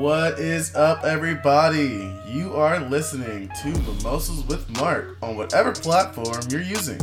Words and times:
What 0.00 0.38
is 0.38 0.74
up, 0.74 1.04
everybody? 1.04 2.10
You 2.26 2.54
are 2.54 2.80
listening 2.80 3.50
to 3.60 3.68
Mimosas 3.68 4.42
with 4.46 4.66
Mark 4.78 5.18
on 5.20 5.36
whatever 5.36 5.72
platform 5.72 6.40
you're 6.48 6.62
using. 6.62 6.98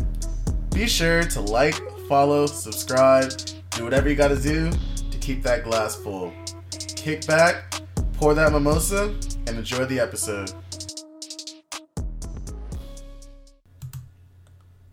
Be 0.74 0.88
sure 0.88 1.22
to 1.22 1.42
like, 1.42 1.76
follow, 2.10 2.48
subscribe, 2.48 3.32
do 3.70 3.84
whatever 3.84 4.10
you 4.10 4.16
gotta 4.16 4.42
do 4.42 4.72
to 5.12 5.18
keep 5.20 5.44
that 5.44 5.64
glass 5.64 5.96
full. 5.96 6.34
Kick 6.72 7.28
back, 7.28 7.82
pour 8.14 8.34
that 8.34 8.52
mimosa, 8.52 9.14
and 9.46 9.50
enjoy 9.50 9.86
the 9.86 10.00
episode. 10.00 10.52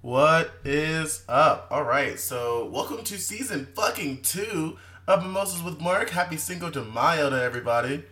What 0.02 0.52
is 0.62 1.24
up? 1.26 1.68
All 1.70 1.84
right, 1.84 2.20
so 2.20 2.66
welcome 2.66 3.02
to 3.04 3.16
season 3.16 3.66
fucking 3.74 4.20
two 4.20 4.76
of 5.06 5.22
Mimosas 5.22 5.62
with 5.62 5.80
Mark. 5.80 6.10
Happy 6.10 6.36
Cinco 6.36 6.70
de 6.70 6.82
Mayo 6.82 7.28
to 7.28 7.42
everybody. 7.42 8.02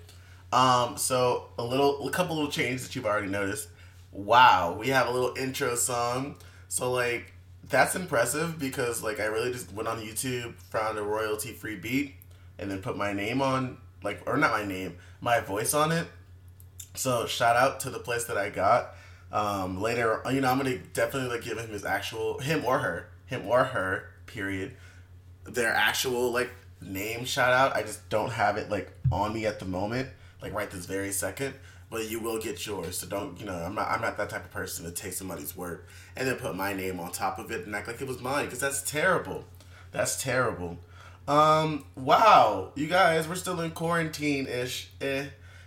Um, 0.52 0.98
so 0.98 1.48
a 1.58 1.64
little, 1.64 2.07
a 2.07 2.11
couple 2.11 2.36
little 2.36 2.50
changes 2.50 2.86
that 2.86 2.94
you've 2.94 3.07
already 3.07 3.29
noticed. 3.29 3.68
Wow, 4.12 4.76
we 4.79 4.89
have 4.89 5.08
a 5.08 5.11
little 5.11 5.35
intro 5.36 5.75
song. 5.75 6.36
So 6.68 6.93
like, 6.93 7.32
that's 7.64 7.94
impressive 7.94 8.58
because 8.58 9.02
like 9.02 9.21
I 9.21 9.25
really 9.26 9.52
just 9.52 9.72
went 9.72 9.89
on 9.89 10.00
YouTube, 10.00 10.54
found 10.57 10.99
a 10.99 11.02
royalty 11.02 11.52
free 11.52 11.76
beat, 11.76 12.14
and 12.58 12.71
then 12.71 12.82
put 12.82 12.96
my 12.96 13.14
name 13.14 13.40
on, 13.40 13.79
like, 14.02 14.21
or 14.27 14.36
not 14.36 14.50
my 14.50 14.64
name, 14.64 14.99
my 15.21 15.40
voice 15.40 15.72
on 15.72 15.93
it. 15.93 16.07
So 16.94 17.24
shout 17.24 17.57
out 17.57 17.80
to 17.80 17.90
the 17.90 17.99
place 17.99 18.24
that 18.24 18.36
I 18.36 18.50
got. 18.50 18.94
Um, 19.32 19.80
later, 19.80 20.21
you 20.30 20.43
know, 20.43 20.50
I'm 20.50 20.58
gonna 20.58 20.77
definitely 20.77 21.30
like 21.30 21.43
give 21.43 21.57
him 21.57 21.71
his 21.71 21.86
actual 21.86 22.38
him 22.40 22.66
or 22.66 22.80
her, 22.80 23.08
him 23.24 23.46
or 23.46 23.64
her, 23.64 24.11
period, 24.27 24.77
their 25.44 25.72
actual 25.72 26.30
like 26.30 26.50
name 26.85 27.25
shout 27.25 27.53
out. 27.53 27.77
I 27.77 27.82
just 27.82 28.09
don't 28.09 28.31
have 28.31 28.57
it 28.57 28.71
like 28.71 28.93
on 29.11 29.32
me 29.32 29.46
at 29.46 29.59
the 29.59 29.64
moment, 29.64 30.09
like 30.41 30.53
right 30.53 30.71
this 30.71 30.86
very 30.86 31.13
second. 31.13 31.55
But 31.91 32.08
you 32.08 32.20
will 32.20 32.41
get 32.41 32.67
yours, 32.67 32.97
so 32.97 33.06
don't 33.06 33.39
you 33.39 33.45
know? 33.45 33.55
I'm 33.55 33.74
not. 33.74 33.89
I'm 33.89 34.00
not 34.00 34.16
that 34.16 34.30
type 34.30 34.47
of 34.47 34.50
person 34.50 34.86
to 34.86 34.91
take 34.91 35.12
somebody's 35.12 35.55
work 35.55 35.86
and 36.16 36.27
then 36.27 36.36
put 36.36 36.56
my 36.56 36.72
name 36.72 36.98
on 36.98 37.12
top 37.12 37.39
of 37.39 37.50
it 37.50 37.66
and 37.66 37.77
act 37.77 37.86
like 37.86 38.00
it 38.00 38.08
was 38.08 38.19
mine, 38.19 38.47
because 38.47 38.61
that's 38.61 38.80
terrible. 38.80 39.44
That's 39.91 40.22
terrible. 40.22 40.78
Um. 41.28 41.84
Wow, 41.94 42.72
you 42.77 42.86
guys, 42.86 43.28
we're 43.28 43.34
still 43.34 43.61
in 43.61 43.72
quarantine 43.72 44.46
ish. 44.46 44.89
Eh. 45.02 45.27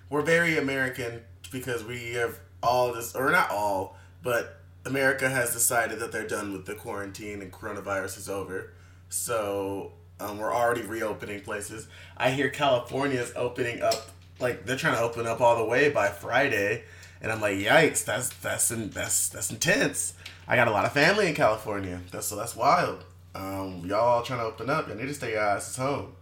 We're 0.09 0.23
very 0.23 0.57
American 0.57 1.21
because 1.51 1.83
we 1.83 2.13
have 2.13 2.39
all 2.63 2.91
this, 2.91 3.15
or 3.15 3.29
not 3.29 3.51
all, 3.51 3.95
but 4.23 4.61
America 4.83 5.29
has 5.29 5.53
decided 5.53 5.99
that 5.99 6.11
they're 6.11 6.27
done 6.27 6.53
with 6.53 6.65
the 6.65 6.73
quarantine 6.73 7.41
and 7.43 7.51
coronavirus 7.51 8.17
is 8.17 8.29
over. 8.29 8.73
So 9.09 9.93
um, 10.19 10.37
we're 10.37 10.53
already 10.53 10.81
reopening 10.81 11.41
places. 11.41 11.87
I 12.17 12.31
hear 12.31 12.49
California 12.49 13.19
is 13.19 13.33
opening 13.35 13.81
up, 13.81 14.09
like 14.39 14.65
they're 14.65 14.77
trying 14.77 14.95
to 14.95 15.01
open 15.01 15.27
up 15.27 15.41
all 15.41 15.57
the 15.57 15.65
way 15.65 15.89
by 15.89 16.09
Friday, 16.09 16.83
and 17.21 17.31
I'm 17.31 17.41
like, 17.41 17.57
yikes, 17.57 18.05
that's 18.05 18.29
that's 18.29 18.71
in, 18.71 18.89
that's 18.89 19.29
that's 19.29 19.49
intense. 19.49 20.13
I 20.47 20.55
got 20.55 20.67
a 20.67 20.71
lot 20.71 20.85
of 20.85 20.93
family 20.93 21.27
in 21.27 21.35
California, 21.35 22.01
that's 22.11 22.27
so 22.27 22.35
that's 22.35 22.55
wild. 22.55 23.03
Um, 23.33 23.83
y'all 23.85 23.99
all 23.99 24.23
trying 24.23 24.39
to 24.39 24.45
open 24.45 24.69
up, 24.69 24.87
you 24.87 24.95
need 24.95 25.07
to 25.07 25.13
stay 25.13 25.31
your 25.31 25.41
asses 25.41 25.75
home. 25.75 26.13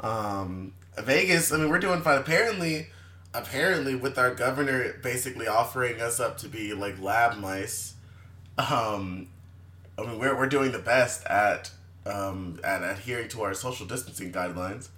Um, 0.00 0.72
Vegas, 0.98 1.52
I 1.52 1.56
mean, 1.56 1.68
we're 1.68 1.80
doing 1.80 2.02
fine. 2.02 2.18
Apparently, 2.18 2.86
apparently 3.34 3.96
with 3.96 4.16
our 4.16 4.32
governor 4.32 4.94
basically 5.02 5.48
offering 5.48 6.00
us 6.00 6.20
up 6.20 6.38
to 6.38 6.48
be 6.48 6.72
like 6.72 6.98
lab 7.00 7.36
mice 7.36 7.94
um 8.58 9.26
i 9.98 10.02
mean 10.02 10.18
we're, 10.18 10.36
we're 10.36 10.46
doing 10.46 10.70
the 10.70 10.78
best 10.78 11.26
at 11.26 11.72
um 12.06 12.60
at 12.62 12.82
adhering 12.82 13.28
to 13.28 13.42
our 13.42 13.54
social 13.54 13.86
distancing 13.86 14.32
guidelines 14.32 14.88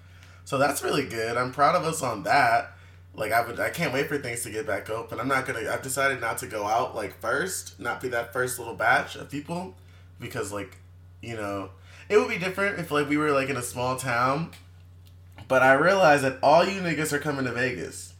so 0.45 0.59
that's 0.59 0.83
really 0.83 1.07
good 1.07 1.37
i'm 1.37 1.53
proud 1.53 1.75
of 1.75 1.85
us 1.85 2.03
on 2.03 2.23
that 2.25 2.73
like 3.15 3.33
i 3.33 3.47
would 3.47 3.59
i 3.61 3.71
can't 3.71 3.93
wait 3.93 4.09
for 4.09 4.19
things 4.19 4.43
to 4.43 4.51
get 4.51 4.67
back 4.67 4.91
up. 4.91 4.97
open 4.97 5.21
i'm 5.21 5.29
not 5.29 5.47
gonna 5.47 5.71
i've 5.71 5.83
decided 5.83 6.21
not 6.21 6.39
to 6.39 6.47
go 6.47 6.67
out 6.67 6.95
like 6.95 7.19
first 7.21 7.79
not 7.79 8.01
be 8.01 8.09
that 8.09 8.33
first 8.33 8.59
little 8.59 8.75
batch 8.75 9.17
of 9.17 9.31
people 9.31 9.75
because 10.19 10.53
like 10.53 10.77
you 11.23 11.37
know 11.37 11.71
it 12.09 12.19
would 12.19 12.29
be 12.29 12.39
different 12.39 12.79
if 12.79 12.91
like 12.91 13.09
we 13.09 13.17
were 13.17 13.33
like 13.33 13.49
in 13.49 13.57
a 13.57 13.63
small 13.63 13.97
town 13.97 14.51
but 15.49 15.63
i 15.63 15.73
realize 15.73 16.23
that 16.23 16.39
all 16.43 16.65
you 16.65 16.81
niggas 16.81 17.13
are 17.13 17.21
coming 17.21 17.45
to 17.45 17.53
vegas 17.53 18.15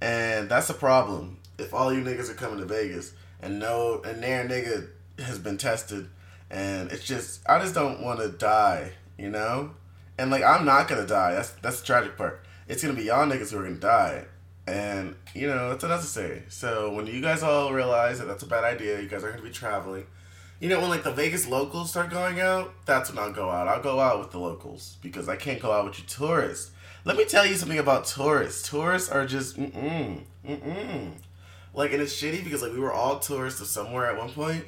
and 0.00 0.48
that's 0.48 0.70
a 0.70 0.74
problem. 0.74 1.38
If 1.58 1.74
all 1.74 1.92
you 1.92 2.02
niggas 2.02 2.30
are 2.30 2.34
coming 2.34 2.58
to 2.58 2.64
Vegas 2.64 3.12
and 3.42 3.58
no 3.58 4.00
and 4.04 4.22
their 4.22 4.46
nigga 4.48 4.88
has 5.22 5.38
been 5.38 5.58
tested 5.58 6.08
and 6.50 6.90
it's 6.90 7.04
just 7.04 7.48
I 7.48 7.58
just 7.60 7.74
don't 7.74 8.02
want 8.02 8.20
to 8.20 8.28
die, 8.28 8.92
you 9.18 9.30
know? 9.30 9.72
And 10.18 10.30
like 10.30 10.42
I'm 10.42 10.64
not 10.64 10.88
gonna 10.88 11.06
die. 11.06 11.34
That's 11.34 11.50
that's 11.62 11.80
the 11.80 11.86
tragic 11.86 12.16
part. 12.16 12.44
It's 12.68 12.82
gonna 12.82 12.94
be 12.94 13.04
y'all 13.04 13.26
niggas 13.26 13.52
who 13.52 13.58
are 13.58 13.62
gonna 13.62 13.76
die. 13.76 14.26
And 14.66 15.14
you 15.34 15.46
know, 15.46 15.72
it's 15.72 15.84
unnecessary. 15.84 16.42
So 16.48 16.92
when 16.92 17.06
you 17.06 17.20
guys 17.20 17.42
all 17.42 17.72
realize 17.72 18.18
that 18.18 18.26
that's 18.26 18.42
a 18.42 18.46
bad 18.46 18.64
idea, 18.64 19.00
you 19.00 19.08
guys 19.08 19.24
are 19.24 19.30
gonna 19.30 19.42
be 19.42 19.50
traveling. 19.50 20.06
You 20.60 20.68
know, 20.68 20.80
when 20.80 20.90
like 20.90 21.04
the 21.04 21.12
Vegas 21.12 21.48
locals 21.48 21.90
start 21.90 22.10
going 22.10 22.38
out, 22.40 22.74
that's 22.84 23.10
when 23.10 23.18
I'll 23.18 23.32
go 23.32 23.48
out. 23.48 23.66
I'll 23.66 23.82
go 23.82 23.98
out 23.98 24.18
with 24.18 24.30
the 24.30 24.38
locals 24.38 24.98
because 25.00 25.28
I 25.28 25.36
can't 25.36 25.60
go 25.60 25.72
out 25.72 25.86
with 25.86 25.98
you 25.98 26.04
tourists. 26.04 26.72
Let 27.04 27.16
me 27.16 27.24
tell 27.24 27.46
you 27.46 27.54
something 27.54 27.78
about 27.78 28.04
tourists. 28.04 28.68
Tourists 28.68 29.08
are 29.08 29.24
just 29.24 29.58
mm 29.58 29.72
mm 29.72 30.60
mm. 30.60 31.12
Like, 31.72 31.92
and 31.92 32.02
it's 32.02 32.20
shitty 32.20 32.44
because 32.44 32.60
like 32.60 32.72
we 32.72 32.80
were 32.80 32.92
all 32.92 33.20
tourists 33.20 33.60
of 33.62 33.68
somewhere 33.68 34.06
at 34.06 34.18
one 34.18 34.30
point, 34.30 34.66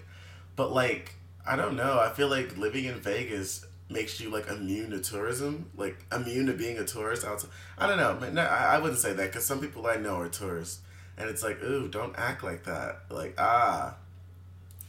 but 0.57 0.73
like 0.73 1.17
I 1.47 1.57
don't 1.57 1.77
know. 1.77 1.99
I 1.99 2.11
feel 2.11 2.29
like 2.29 2.57
living 2.57 2.85
in 2.85 2.95
Vegas 2.95 3.65
makes 3.89 4.21
you 4.21 4.31
like 4.31 4.49
immune 4.49 4.91
to 4.91 5.01
tourism, 5.01 5.71
like 5.77 5.97
immune 6.13 6.47
to 6.47 6.53
being 6.53 6.79
a 6.79 6.85
tourist. 6.85 7.25
Outside. 7.25 7.51
I 7.79 7.87
don't 7.87 7.97
know. 7.97 8.29
No, 8.31 8.43
I, 8.43 8.79
wouldn't 8.79 9.01
say 9.01 9.13
that 9.13 9.27
because 9.27 9.45
some 9.45 9.61
people 9.61 9.87
I 9.87 9.97
know 9.97 10.17
are 10.21 10.29
tourists, 10.29 10.81
and 11.17 11.29
it's 11.29 11.43
like, 11.43 11.63
ooh, 11.63 11.89
don't 11.89 12.15
act 12.17 12.43
like 12.43 12.65
that. 12.65 13.03
Like, 13.11 13.35
ah. 13.39 13.97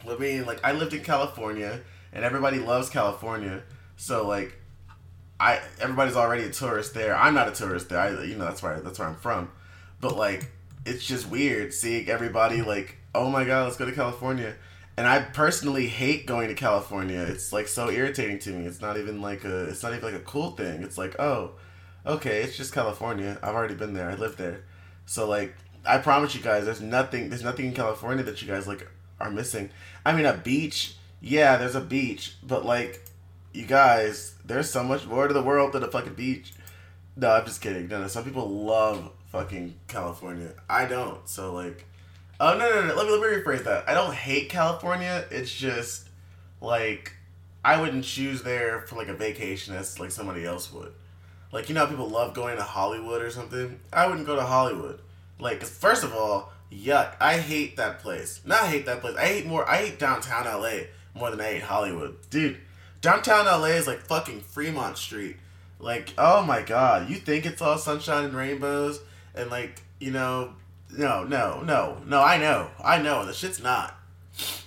I 0.08 0.16
mean, 0.16 0.44
like 0.44 0.64
I 0.64 0.72
lived 0.72 0.92
in 0.92 1.02
California, 1.02 1.80
and 2.12 2.24
everybody 2.24 2.58
loves 2.58 2.90
California, 2.90 3.62
so 3.96 4.26
like 4.26 4.58
I 5.40 5.60
everybody's 5.80 6.16
already 6.16 6.44
a 6.44 6.50
tourist 6.50 6.94
there. 6.94 7.16
I'm 7.16 7.34
not 7.34 7.48
a 7.48 7.52
tourist 7.52 7.88
there. 7.88 7.98
I 7.98 8.24
you 8.24 8.36
know 8.36 8.44
that's 8.44 8.62
where 8.62 8.80
that's 8.80 8.98
where 8.98 9.08
I'm 9.08 9.16
from. 9.16 9.50
But 10.00 10.16
like 10.16 10.50
it's 10.86 11.04
just 11.04 11.28
weird 11.28 11.72
seeing 11.72 12.08
everybody 12.08 12.62
like, 12.62 12.98
"Oh 13.14 13.30
my 13.30 13.44
god, 13.44 13.64
let's 13.64 13.76
go 13.76 13.86
to 13.86 13.92
California." 13.92 14.54
And 14.96 15.08
I 15.08 15.20
personally 15.20 15.88
hate 15.88 16.26
going 16.26 16.48
to 16.48 16.54
California. 16.54 17.20
It's 17.20 17.52
like 17.52 17.66
so 17.66 17.90
irritating 17.90 18.38
to 18.40 18.50
me. 18.50 18.66
It's 18.66 18.80
not 18.80 18.96
even 18.96 19.20
like 19.20 19.44
a 19.44 19.64
it's 19.64 19.82
not 19.82 19.92
even 19.92 20.04
like 20.04 20.20
a 20.20 20.24
cool 20.24 20.52
thing. 20.52 20.82
It's 20.82 20.96
like, 20.96 21.18
"Oh, 21.18 21.52
okay, 22.06 22.42
it's 22.42 22.56
just 22.56 22.72
California. 22.72 23.38
I've 23.42 23.54
already 23.54 23.74
been 23.74 23.94
there. 23.94 24.10
I 24.10 24.14
live 24.14 24.36
there." 24.36 24.64
So 25.06 25.28
like 25.28 25.54
I 25.84 25.98
promise 25.98 26.34
you 26.34 26.42
guys 26.42 26.64
there's 26.64 26.80
nothing 26.80 27.28
there's 27.28 27.42
nothing 27.42 27.66
in 27.66 27.74
California 27.74 28.24
that 28.24 28.40
you 28.40 28.48
guys 28.48 28.68
like 28.68 28.88
are 29.20 29.30
missing. 29.30 29.70
I 30.04 30.12
mean, 30.12 30.26
a 30.26 30.34
beach. 30.34 30.96
Yeah, 31.20 31.56
there's 31.56 31.74
a 31.74 31.80
beach, 31.80 32.36
but 32.42 32.64
like 32.64 33.04
you 33.54 33.66
guys, 33.66 34.34
there's 34.44 34.68
so 34.70 34.82
much 34.82 35.06
more 35.06 35.28
to 35.28 35.34
the 35.34 35.42
world 35.42 35.72
than 35.72 35.82
a 35.82 35.90
fucking 35.90 36.14
beach. 36.14 36.52
No, 37.16 37.30
I'm 37.30 37.46
just 37.46 37.62
kidding. 37.62 37.88
No, 37.88 38.00
no, 38.00 38.08
some 38.08 38.24
people 38.24 38.48
love 38.48 39.10
fucking 39.30 39.76
California. 39.86 40.52
I 40.68 40.86
don't. 40.86 41.26
So 41.28 41.54
like, 41.54 41.86
oh 42.40 42.56
no, 42.56 42.68
no, 42.68 42.86
no. 42.86 42.94
Let 42.94 43.06
me 43.06 43.12
let 43.12 43.20
me 43.20 43.36
rephrase 43.38 43.64
that. 43.64 43.88
I 43.88 43.94
don't 43.94 44.14
hate 44.14 44.48
California. 44.48 45.24
It's 45.30 45.52
just 45.52 46.08
like 46.60 47.12
I 47.64 47.80
wouldn't 47.80 48.04
choose 48.04 48.42
there 48.42 48.82
for 48.82 48.96
like 48.96 49.08
a 49.08 49.14
vacation 49.14 49.74
as 49.74 49.98
like 49.98 50.10
somebody 50.10 50.44
else 50.44 50.72
would. 50.72 50.92
Like 51.52 51.68
you 51.68 51.74
know, 51.74 51.86
people 51.86 52.08
love 52.08 52.34
going 52.34 52.56
to 52.56 52.62
Hollywood 52.62 53.22
or 53.22 53.30
something. 53.30 53.80
I 53.92 54.06
wouldn't 54.06 54.26
go 54.26 54.36
to 54.36 54.42
Hollywood. 54.42 55.00
Like, 55.38 55.62
first 55.62 56.04
of 56.04 56.12
all, 56.14 56.52
yuck. 56.72 57.14
I 57.20 57.38
hate 57.38 57.76
that 57.76 58.00
place. 58.00 58.40
Not 58.44 58.68
hate 58.68 58.86
that 58.86 59.00
place. 59.00 59.16
I 59.16 59.26
hate 59.26 59.46
more. 59.46 59.68
I 59.68 59.78
hate 59.78 59.98
downtown 59.98 60.44
LA 60.44 60.84
more 61.14 61.30
than 61.30 61.40
I 61.40 61.54
hate 61.54 61.62
Hollywood, 61.62 62.16
dude. 62.30 62.58
Downtown 63.00 63.46
LA 63.46 63.66
is 63.66 63.86
like 63.86 64.00
fucking 64.00 64.40
Fremont 64.40 64.96
Street. 64.98 65.36
Like, 65.78 66.14
oh 66.16 66.42
my 66.42 66.62
god, 66.62 67.10
you 67.10 67.16
think 67.16 67.44
it's 67.46 67.60
all 67.60 67.78
sunshine 67.78 68.24
and 68.24 68.34
rainbows 68.34 69.00
and 69.34 69.50
like, 69.50 69.82
you 69.98 70.10
know, 70.10 70.54
no, 70.96 71.24
no, 71.24 71.62
no, 71.62 72.02
no, 72.06 72.22
I 72.22 72.38
know. 72.38 72.70
I 72.82 73.00
know. 73.00 73.24
The 73.26 73.32
shit's 73.32 73.62
not. 73.62 73.96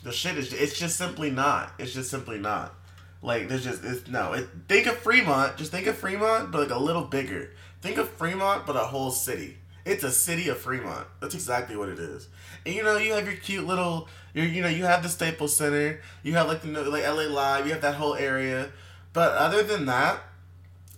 The 0.03 0.12
shit 0.12 0.38
is 0.38 0.53
it's 0.53 0.77
just 0.77 0.97
simply 0.97 1.29
not. 1.29 1.74
It's 1.77 1.94
just 1.94 2.09
simply 2.09 2.39
not. 2.39 2.74
Like 3.21 3.50
there's 3.50 3.63
just 3.63 3.83
it's 3.83 4.07
no. 4.07 4.33
It, 4.33 4.47
think 4.68 4.88
of 4.88 4.97
Fremont, 4.97 5.57
just 5.57 5.71
think 5.71 5.88
of 5.88 5.97
Fremont 5.97 6.51
but 6.51 6.62
like 6.62 6.71
a 6.71 6.81
little 6.81 7.03
bigger. 7.03 7.51
Think 7.81 7.97
of 7.97 8.09
Fremont 8.09 8.65
but 8.65 8.75
a 8.75 8.79
whole 8.79 9.12
city. 9.12 9.57
It's 9.85 10.03
a 10.03 10.12
city 10.12 10.50
of 10.50 10.57
Fremont. 10.57 11.07
That's 11.21 11.33
exactly 11.33 11.75
what 11.75 11.89
it 11.89 12.00
is. 12.00 12.27
And 12.65 12.75
you 12.75 12.83
know, 12.83 12.97
you 12.97 13.13
have 13.13 13.25
your 13.25 13.35
cute 13.35 13.65
little 13.65 14.07
you 14.33 14.44
you 14.44 14.62
know, 14.62 14.69
you 14.69 14.85
have 14.85 15.03
the 15.03 15.09
Staples 15.09 15.56
Center, 15.56 16.01
you 16.23 16.33
have 16.33 16.47
like 16.47 16.62
the 16.62 16.69
like 16.69 17.03
LA 17.03 17.23
Live, 17.23 17.65
you 17.65 17.73
have 17.73 17.81
that 17.81 17.95
whole 17.95 18.15
area. 18.15 18.69
But 19.13 19.33
other 19.33 19.63
than 19.63 19.85
that, 19.85 20.19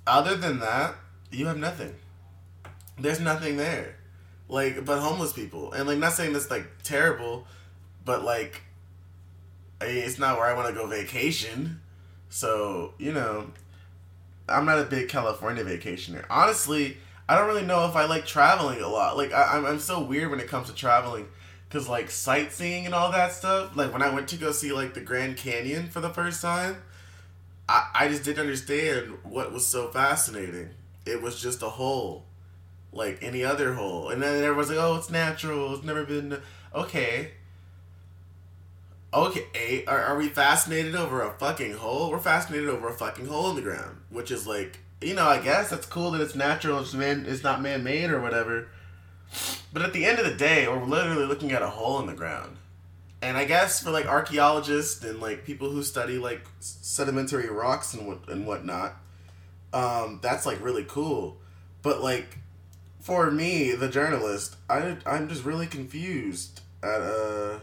other 0.06 0.36
than 0.36 0.60
that, 0.60 0.96
you 1.32 1.46
have 1.48 1.58
nothing. 1.58 1.96
There's 2.98 3.20
nothing 3.20 3.58
there. 3.58 3.96
Like 4.50 4.84
but 4.84 5.00
homeless 5.00 5.32
people. 5.32 5.72
And 5.72 5.88
like 5.88 6.00
not 6.00 6.14
saying 6.14 6.34
that's 6.34 6.52
like 6.52 6.68
terrible, 6.84 7.48
but 8.04 8.26
like 8.26 8.64
I 9.80 9.86
it's 9.86 10.20
not 10.20 10.38
where 10.38 10.48
I 10.48 10.54
want 10.54 10.68
to 10.68 10.74
go 10.74 10.88
vacation. 10.88 11.80
So, 12.30 12.94
you 12.98 13.12
know, 13.14 13.52
I'm 14.48 14.66
not 14.66 14.80
a 14.80 14.84
big 14.84 15.10
California 15.10 15.64
vacationer. 15.64 16.26
Honestly, 16.30 16.98
I 17.28 17.38
don't 17.38 17.48
really 17.48 17.66
know 17.66 17.88
if 17.88 17.96
I 17.96 18.06
like 18.06 18.26
traveling 18.26 18.82
a 18.82 18.88
lot. 18.88 19.18
Like 19.18 19.32
I, 19.32 19.58
I'm 19.58 19.66
I'm 19.66 19.80
so 19.80 20.02
weird 20.02 20.32
when 20.32 20.40
it 20.40 20.48
comes 20.48 20.68
to 20.68 20.76
traveling, 20.76 21.28
cause 21.70 21.88
like 21.88 22.10
sightseeing 22.10 22.86
and 22.86 22.96
all 22.96 23.12
that 23.12 23.32
stuff. 23.32 23.76
Like 23.76 23.94
when 23.94 24.02
I 24.02 24.14
went 24.14 24.28
to 24.30 24.36
go 24.36 24.52
see 24.52 24.72
like 24.72 24.96
the 24.96 25.02
Grand 25.02 25.38
Canyon 25.38 25.90
for 25.90 26.02
the 26.02 26.10
first 26.10 26.42
time, 26.42 26.78
I 27.68 27.90
I 27.94 28.08
just 28.08 28.24
didn't 28.24 28.42
understand 28.42 29.20
what 29.24 29.54
was 29.54 29.66
so 29.66 29.90
fascinating. 29.90 30.70
It 31.06 31.22
was 31.22 31.40
just 31.42 31.62
a 31.62 31.70
hole, 31.70 32.26
like 32.92 33.20
any 33.22 33.44
other 33.44 33.74
hole. 33.74 34.10
And 34.10 34.22
then 34.22 34.44
everyone's 34.44 34.70
like, 34.70 34.80
"Oh, 34.80 34.96
it's 34.96 35.10
natural. 35.10 35.76
It's 35.76 35.84
never 35.84 36.04
been." 36.06 36.42
Okay. 36.74 37.32
Okay, 39.12 39.84
are, 39.88 40.00
are 40.04 40.18
we 40.18 40.30
fascinated 40.30 40.96
over 40.96 41.24
a 41.24 41.32
fucking 41.32 41.74
hole? 41.74 42.12
We're 42.12 42.20
fascinated 42.20 42.70
over 42.70 42.90
a 42.90 42.94
fucking 42.94 43.26
hole 43.26 43.50
in 43.50 43.56
the 43.56 43.64
ground, 43.64 44.02
which 44.12 44.30
is 44.30 44.46
like 44.46 44.80
you 45.02 45.14
know, 45.14 45.26
I 45.26 45.40
guess 45.40 45.70
that's 45.70 45.86
cool 45.86 46.12
that 46.12 46.22
it's 46.22 46.36
natural. 46.36 46.80
It's 46.80 46.94
man, 46.94 47.26
it's 47.28 47.44
not 47.44 47.62
man 47.62 47.84
made 47.84 48.10
or 48.10 48.22
whatever. 48.22 48.68
But 49.72 49.84
at 49.84 49.94
the 49.94 50.06
end 50.06 50.20
of 50.20 50.26
the 50.26 50.36
day, 50.36 50.68
we're 50.68 50.84
literally 50.84 51.26
looking 51.26 51.52
at 51.52 51.62
a 51.62 51.70
hole 51.70 52.00
in 52.00 52.08
the 52.08 52.14
ground. 52.14 52.58
And 53.22 53.38
I 53.38 53.46
guess 53.46 53.84
for 53.84 53.92
like 53.92 54.06
archaeologists 54.06 55.04
and 55.04 55.20
like 55.20 55.46
people 55.46 55.70
who 55.70 55.84
study 55.84 56.18
like 56.18 56.42
sedimentary 56.60 57.50
rocks 57.50 57.94
and 57.94 58.08
what 58.08 58.28
and 58.30 58.46
whatnot, 58.46 58.96
um, 59.74 60.20
that's 60.22 60.46
like 60.46 60.64
really 60.64 60.86
cool. 60.88 61.38
But 61.82 62.02
like 62.02 62.38
for 63.00 63.32
me, 63.32 63.72
the 63.72 63.90
journalist, 63.90 64.58
I 64.70 64.98
I'm 65.06 65.30
just 65.30 65.46
really 65.46 65.68
confused 65.68 66.62
at 66.84 67.02
uh 67.02 67.60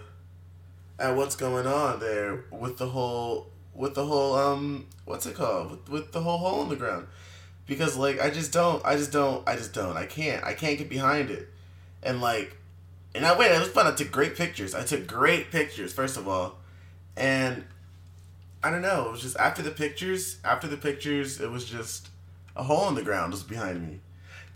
at 0.98 1.14
what's 1.16 1.36
going 1.36 1.66
on 1.66 2.00
there 2.00 2.44
with 2.50 2.78
the 2.78 2.88
whole 2.88 3.48
with 3.74 3.94
the 3.94 4.06
whole 4.06 4.34
um 4.34 4.86
what's 5.04 5.26
it 5.26 5.34
called? 5.34 5.70
With, 5.70 5.88
with 5.88 6.12
the 6.12 6.22
whole 6.22 6.38
hole 6.38 6.62
in 6.62 6.68
the 6.68 6.76
ground. 6.76 7.06
Because 7.66 7.96
like 7.96 8.20
I 8.20 8.30
just 8.30 8.52
don't 8.52 8.84
I 8.84 8.96
just 8.96 9.12
don't 9.12 9.46
I 9.48 9.56
just 9.56 9.74
don't. 9.74 9.96
I 9.96 10.06
can't 10.06 10.42
I 10.42 10.54
can't 10.54 10.78
get 10.78 10.88
behind 10.88 11.30
it. 11.30 11.48
And 12.02 12.20
like 12.20 12.56
and 13.14 13.26
I 13.26 13.38
wait 13.38 13.50
it 13.50 13.60
was 13.60 13.68
fun 13.68 13.86
I 13.86 13.94
took 13.94 14.10
great 14.10 14.36
pictures. 14.36 14.74
I 14.74 14.84
took 14.84 15.06
great 15.06 15.50
pictures 15.50 15.92
first 15.92 16.16
of 16.16 16.26
all. 16.26 16.58
And 17.14 17.64
I 18.64 18.70
don't 18.70 18.82
know 18.82 19.08
it 19.08 19.12
was 19.12 19.22
just 19.22 19.36
after 19.36 19.60
the 19.62 19.70
pictures 19.70 20.38
after 20.44 20.66
the 20.66 20.78
pictures 20.78 21.40
it 21.40 21.50
was 21.50 21.66
just 21.66 22.08
a 22.56 22.62
hole 22.62 22.88
in 22.88 22.94
the 22.94 23.02
ground 23.02 23.32
was 23.32 23.42
behind 23.42 23.86
me 23.86 24.00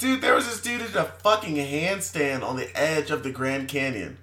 dude 0.01 0.21
there 0.21 0.35
was 0.35 0.47
this 0.47 0.61
dude 0.61 0.81
in 0.81 0.97
a 0.97 1.05
fucking 1.05 1.57
handstand 1.57 2.43
on 2.43 2.57
the 2.57 2.69
edge 2.77 3.11
of 3.11 3.23
the 3.23 3.31
Grand 3.31 3.69
Canyon 3.69 4.19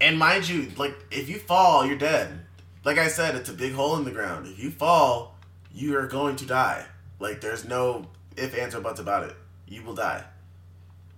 and 0.00 0.18
mind 0.18 0.48
you 0.48 0.70
like 0.76 0.94
if 1.10 1.28
you 1.28 1.38
fall 1.38 1.86
you're 1.86 1.96
dead 1.96 2.40
like 2.84 2.98
I 2.98 3.08
said 3.08 3.34
it's 3.34 3.48
a 3.48 3.54
big 3.54 3.72
hole 3.72 3.96
in 3.96 4.04
the 4.04 4.10
ground 4.10 4.46
if 4.46 4.58
you 4.58 4.70
fall 4.70 5.34
you 5.72 5.96
are 5.96 6.06
going 6.06 6.36
to 6.36 6.46
die 6.46 6.84
like 7.18 7.40
there's 7.40 7.64
no 7.64 8.06
if, 8.36 8.56
ands, 8.56 8.74
or 8.74 8.80
buts 8.80 9.00
about 9.00 9.24
it. 9.24 9.36
You 9.66 9.82
will 9.82 9.94
die. 9.94 10.24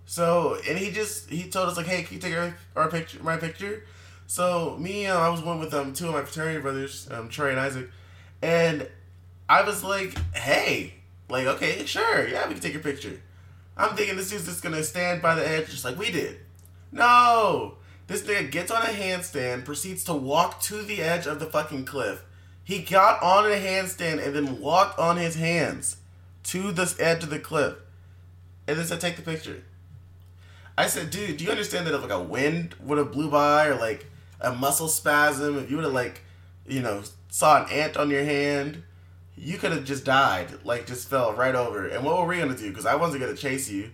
So 0.07 0.59
and 0.67 0.79
he 0.79 0.91
just 0.91 1.29
he 1.29 1.49
told 1.49 1.69
us 1.69 1.77
like, 1.77 1.87
hey, 1.87 2.03
can 2.03 2.15
you 2.15 2.21
take 2.21 2.35
our, 2.35 2.57
our 2.77 2.91
picture, 2.91 3.23
my 3.23 3.37
picture? 3.37 3.85
So 4.27 4.77
me, 4.79 5.07
uh, 5.07 5.19
I 5.19 5.29
was 5.29 5.43
one 5.43 5.59
with 5.59 5.75
um 5.75 5.93
two 5.93 6.07
of 6.07 6.15
my 6.15 6.23
fraternity 6.23 6.61
brothers, 6.61 7.09
um 7.11 7.29
Trey 7.29 7.51
and 7.51 7.61
Isaac, 7.61 7.91
and 8.41 8.89
I 9.49 9.63
was 9.63 9.85
like, 9.85 10.17
hey, 10.35 10.95
like 11.29 11.47
okay, 11.47 11.85
sure, 11.85 12.27
yeah, 12.27 12.47
we 12.47 12.55
can 12.55 12.63
take 12.63 12.73
your 12.73 12.83
picture. 12.83 13.21
I'm 13.79 13.97
thinking 13.97 14.17
this 14.17 14.31
dude's 14.31 14.47
just 14.47 14.63
gonna 14.63 14.83
stand 14.83 15.23
by 15.23 15.35
the 15.35 15.49
edge 15.49 15.71
just 15.71 15.85
like 15.85 15.99
we 15.99 16.11
did. 16.11 16.39
No, 16.91 17.75
this 18.07 18.23
nigga 18.23 18.51
gets 18.51 18.71
on 18.71 18.83
a 18.83 18.87
handstand, 18.87 19.65
proceeds 19.65 20.03
to 20.05 20.15
walk 20.15 20.61
to 20.63 20.83
the 20.83 21.03
edge 21.03 21.27
of 21.27 21.39
the 21.39 21.47
fucking 21.47 21.85
cliff, 21.85 22.25
he 22.69 22.81
got 22.81 23.23
on 23.23 23.47
a 23.47 23.55
handstand 23.55 24.23
and 24.23 24.37
then 24.37 24.61
walked 24.61 24.99
on 24.99 25.17
his 25.17 25.37
hands 25.37 25.97
to 26.43 26.71
this 26.71 27.01
edge 27.01 27.23
of 27.23 27.31
the 27.31 27.39
cliff. 27.39 27.77
And 28.67 28.79
then 28.79 28.85
said, 28.85 29.01
take 29.01 29.17
the 29.17 29.23
picture. 29.23 29.63
I 30.77 30.89
said, 30.89 31.09
dude, 31.09 31.39
do 31.39 31.45
you 31.45 31.51
understand 31.51 31.87
that 31.87 31.95
if 31.95 32.03
like 32.03 32.11
a 32.11 32.23
wind 32.23 32.75
would 32.81 32.99
have 32.99 33.11
blew 33.11 33.31
by 33.31 33.69
or 33.69 33.75
like 33.77 34.05
a 34.39 34.53
muscle 34.53 34.89
spasm, 34.89 35.57
if 35.57 35.71
you 35.71 35.77
would 35.77 35.87
have 35.87 35.95
like, 35.95 36.21
you 36.67 36.83
know, 36.83 37.03
saw 37.31 37.65
an 37.65 37.73
ant 37.73 37.97
on 37.97 38.11
your 38.11 38.25
hand, 38.25 38.83
you 39.39 39.59
could 39.59 39.73
have 39.73 39.85
just 39.85 40.05
died, 40.05 40.49
like 40.65 40.87
just 40.87 41.09
fell 41.09 41.33
right 41.33 41.55
over. 41.55 41.87
And 41.87 42.05
what 42.05 42.19
were 42.19 42.27
we 42.27 42.39
gonna 42.39 42.57
do? 42.57 42.69
Because 42.69 42.87
I 42.87 42.97
wasn't 42.97 43.21
gonna 43.21 43.37
chase 43.37 43.71
you. 43.71 43.91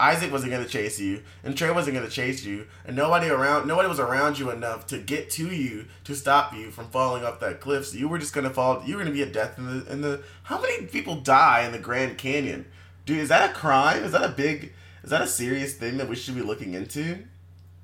Isaac 0.00 0.32
wasn't 0.32 0.50
gonna 0.50 0.66
chase 0.66 0.98
you, 0.98 1.22
and 1.44 1.56
Trey 1.56 1.70
wasn't 1.70 1.94
gonna 1.94 2.08
chase 2.08 2.44
you, 2.44 2.66
and 2.84 2.96
nobody 2.96 3.28
around 3.28 3.68
nobody 3.68 3.88
was 3.88 4.00
around 4.00 4.38
you 4.38 4.50
enough 4.50 4.86
to 4.88 4.98
get 4.98 5.30
to 5.30 5.46
you 5.46 5.86
to 6.04 6.14
stop 6.16 6.52
you 6.52 6.70
from 6.70 6.88
falling 6.88 7.24
off 7.24 7.38
that 7.40 7.60
cliff. 7.60 7.86
So 7.86 7.96
you 7.96 8.08
were 8.08 8.18
just 8.18 8.34
gonna 8.34 8.50
fall. 8.50 8.82
You 8.84 8.96
were 8.96 9.02
gonna 9.02 9.14
be 9.14 9.22
a 9.22 9.26
death 9.26 9.56
in 9.56 9.66
the 9.66 9.92
in 9.92 10.00
the. 10.00 10.22
How 10.44 10.60
many 10.60 10.86
people 10.86 11.16
die 11.16 11.64
in 11.64 11.72
the 11.72 11.78
Grand 11.78 12.18
Canyon, 12.18 12.66
dude? 13.06 13.18
Is 13.18 13.28
that 13.28 13.50
a 13.50 13.54
crime? 13.54 14.02
Is 14.02 14.12
that 14.12 14.24
a 14.24 14.30
big? 14.30 14.72
Is 15.04 15.10
that 15.10 15.22
a 15.22 15.26
serious 15.26 15.74
thing 15.74 15.98
that 15.98 16.08
we 16.08 16.16
should 16.16 16.34
be 16.34 16.42
looking 16.42 16.74
into? 16.74 17.24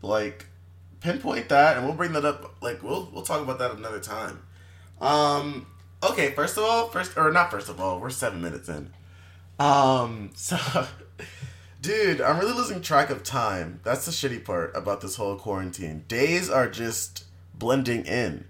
Like, 0.03 0.47
pinpoint 1.01 1.51
that, 1.51 1.77
and 1.77 1.87
we'll 1.87 1.95
bring 1.95 2.13
that 2.15 2.25
up. 2.25 2.57
Like, 2.61 2.83
we'll 2.83 3.09
we'll 3.13 3.23
talk 3.23 3.41
about 3.41 3.61
that 3.61 3.77
another 3.77 4.01
time. 4.01 4.43
Um. 5.01 5.67
Okay. 6.03 6.31
First 6.33 6.57
of 6.57 6.65
all, 6.65 6.89
first 6.89 7.17
or 7.17 7.31
not 7.31 7.51
first 7.51 7.69
of 7.69 7.81
all, 7.81 8.01
we're 8.01 8.11
seven 8.11 8.41
minutes 8.41 8.69
in. 8.69 8.93
Um. 9.59 10.31
So. 10.37 10.87
Dude, 11.83 12.21
I'm 12.21 12.39
really 12.39 12.53
losing 12.53 12.83
track 12.83 13.09
of 13.09 13.23
time. 13.23 13.81
That's 13.85 14.05
the 14.05 14.13
shitty 14.13 14.45
part 14.45 14.77
about 14.77 15.01
this 15.01 15.17
whole 15.17 15.37
quarantine. 15.37 16.05
Days 16.09 16.51
are 16.51 16.69
just 16.69 17.25
blending 17.55 18.05
in. 18.05 18.45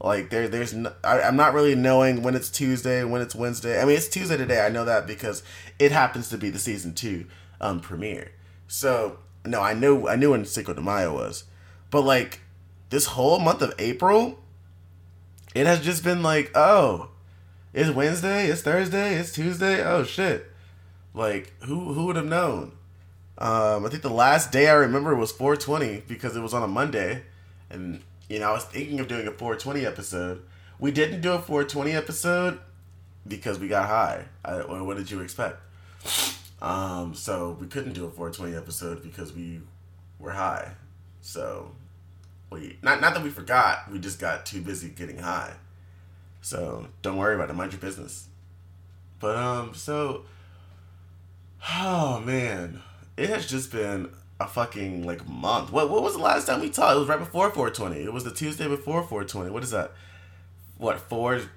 Like 0.00 0.30
there, 0.30 0.46
there's 0.46 0.72
no, 0.72 0.92
I, 1.02 1.22
I'm 1.22 1.36
not 1.36 1.52
really 1.52 1.74
knowing 1.74 2.22
when 2.22 2.36
it's 2.36 2.50
Tuesday, 2.50 3.02
when 3.02 3.22
it's 3.22 3.34
Wednesday. 3.34 3.80
I 3.80 3.84
mean, 3.84 3.96
it's 3.96 4.08
Tuesday 4.08 4.36
today. 4.36 4.64
I 4.64 4.68
know 4.68 4.84
that 4.84 5.06
because 5.06 5.42
it 5.80 5.90
happens 5.90 6.28
to 6.28 6.38
be 6.38 6.50
the 6.50 6.58
season 6.58 6.94
two 6.94 7.26
um, 7.60 7.80
premiere. 7.80 8.30
So 8.68 9.18
no, 9.44 9.60
I 9.62 9.74
knew 9.74 10.06
I 10.06 10.16
knew 10.16 10.32
when 10.32 10.44
Cinco 10.44 10.74
de 10.74 10.80
Mayo 10.80 11.14
was, 11.14 11.44
but 11.90 12.02
like 12.02 12.40
this 12.90 13.06
whole 13.06 13.38
month 13.38 13.62
of 13.62 13.74
April, 13.78 14.38
it 15.56 15.66
has 15.66 15.80
just 15.80 16.04
been 16.04 16.22
like, 16.22 16.50
oh, 16.54 17.08
it's 17.72 17.88
Wednesday, 17.88 18.48
it's 18.48 18.60
Thursday, 18.60 19.14
it's 19.14 19.32
Tuesday. 19.32 19.82
Oh 19.82 20.04
shit! 20.04 20.50
Like 21.14 21.54
who 21.62 21.94
who 21.94 22.04
would 22.06 22.16
have 22.16 22.26
known? 22.26 22.72
Um, 23.38 23.86
I 23.86 23.88
think 23.88 24.02
the 24.02 24.10
last 24.10 24.52
day 24.52 24.68
I 24.68 24.74
remember 24.74 25.14
was 25.14 25.32
420 25.32 26.04
because 26.06 26.36
it 26.36 26.40
was 26.40 26.52
on 26.52 26.62
a 26.62 26.68
Monday, 26.68 27.22
and 27.70 28.02
you 28.28 28.38
know 28.38 28.50
I 28.50 28.52
was 28.52 28.64
thinking 28.64 29.00
of 29.00 29.08
doing 29.08 29.26
a 29.26 29.30
420 29.30 29.86
episode. 29.86 30.42
We 30.78 30.90
didn't 30.90 31.22
do 31.22 31.32
a 31.32 31.38
420 31.38 31.92
episode 31.92 32.60
because 33.26 33.58
we 33.58 33.66
got 33.66 33.88
high. 33.88 34.26
I, 34.44 34.56
what 34.58 34.98
did 34.98 35.10
you 35.10 35.20
expect? 35.20 35.58
Um, 36.60 37.14
so 37.14 37.56
we 37.58 37.66
couldn't 37.66 37.94
do 37.94 38.04
a 38.04 38.10
420 38.10 38.54
episode 38.54 39.02
because 39.02 39.32
we 39.32 39.62
were 40.18 40.32
high. 40.32 40.72
So 41.22 41.72
we 42.50 42.78
not 42.82 43.00
not 43.00 43.14
that 43.14 43.22
we 43.22 43.30
forgot, 43.30 43.90
we 43.90 43.98
just 43.98 44.18
got 44.18 44.46
too 44.46 44.60
busy 44.60 44.88
getting 44.88 45.18
high. 45.18 45.54
So 46.40 46.88
don't 47.02 47.16
worry 47.16 47.34
about 47.34 47.50
it. 47.50 47.54
Mind 47.54 47.72
your 47.72 47.80
business. 47.80 48.28
But 49.18 49.36
um, 49.36 49.74
so 49.74 50.24
oh 51.74 52.20
man, 52.20 52.82
it 53.16 53.30
has 53.30 53.46
just 53.46 53.72
been 53.72 54.10
a 54.38 54.46
fucking 54.46 55.04
like 55.06 55.26
month. 55.28 55.72
What 55.72 55.90
what 55.90 56.02
was 56.02 56.14
the 56.14 56.22
last 56.22 56.46
time 56.46 56.60
we 56.60 56.70
talked? 56.70 56.96
It 56.96 57.00
was 57.00 57.08
right 57.08 57.18
before 57.18 57.50
420. 57.50 58.04
It 58.04 58.12
was 58.12 58.24
the 58.24 58.30
Tuesday 58.30 58.68
before 58.68 59.00
420. 59.02 59.50
What 59.50 59.62
is 59.62 59.70
that? 59.70 59.92
What 60.78 61.00
four? 61.00 61.40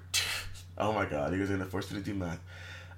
Oh 0.78 0.94
my 0.94 1.04
god, 1.04 1.30
you 1.34 1.38
guys 1.38 1.50
are 1.50 1.58
gonna 1.58 1.68
force 1.68 1.90
me 1.90 1.98
to 1.98 2.04
do 2.04 2.14
math. 2.14 2.40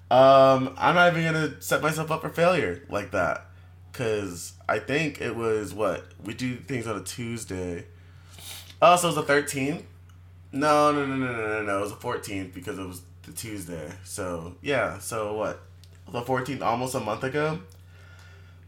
Um, 0.08 0.72
I'm 0.78 0.94
not 0.94 1.10
even 1.10 1.24
gonna 1.24 1.60
set 1.60 1.82
myself 1.82 2.12
up 2.12 2.20
for 2.20 2.28
failure 2.28 2.80
like 2.88 3.10
that, 3.10 3.46
cause 3.92 4.54
I 4.68 4.78
think 4.78 5.20
it 5.20 5.36
was 5.36 5.74
what 5.74 6.04
we 6.24 6.34
do 6.34 6.56
things 6.56 6.86
on 6.86 6.96
a 6.96 7.02
Tuesday. 7.02 7.86
Oh, 8.80 8.96
so 8.96 9.08
it 9.10 9.16
was 9.16 9.26
the 9.26 9.32
13th. 9.32 9.82
No, 10.52 10.92
no, 10.92 11.06
no, 11.06 11.16
no, 11.16 11.32
no, 11.32 11.46
no, 11.46 11.62
no. 11.62 11.78
It 11.78 11.80
was 11.80 11.90
the 11.90 11.96
14th 11.96 12.52
because 12.52 12.78
it 12.78 12.86
was 12.86 13.02
the 13.22 13.32
Tuesday. 13.32 13.92
So 14.04 14.56
yeah. 14.60 14.98
So 14.98 15.34
what? 15.34 15.60
The 16.10 16.22
14th, 16.22 16.62
almost 16.62 16.94
a 16.94 17.00
month 17.00 17.24
ago. 17.24 17.60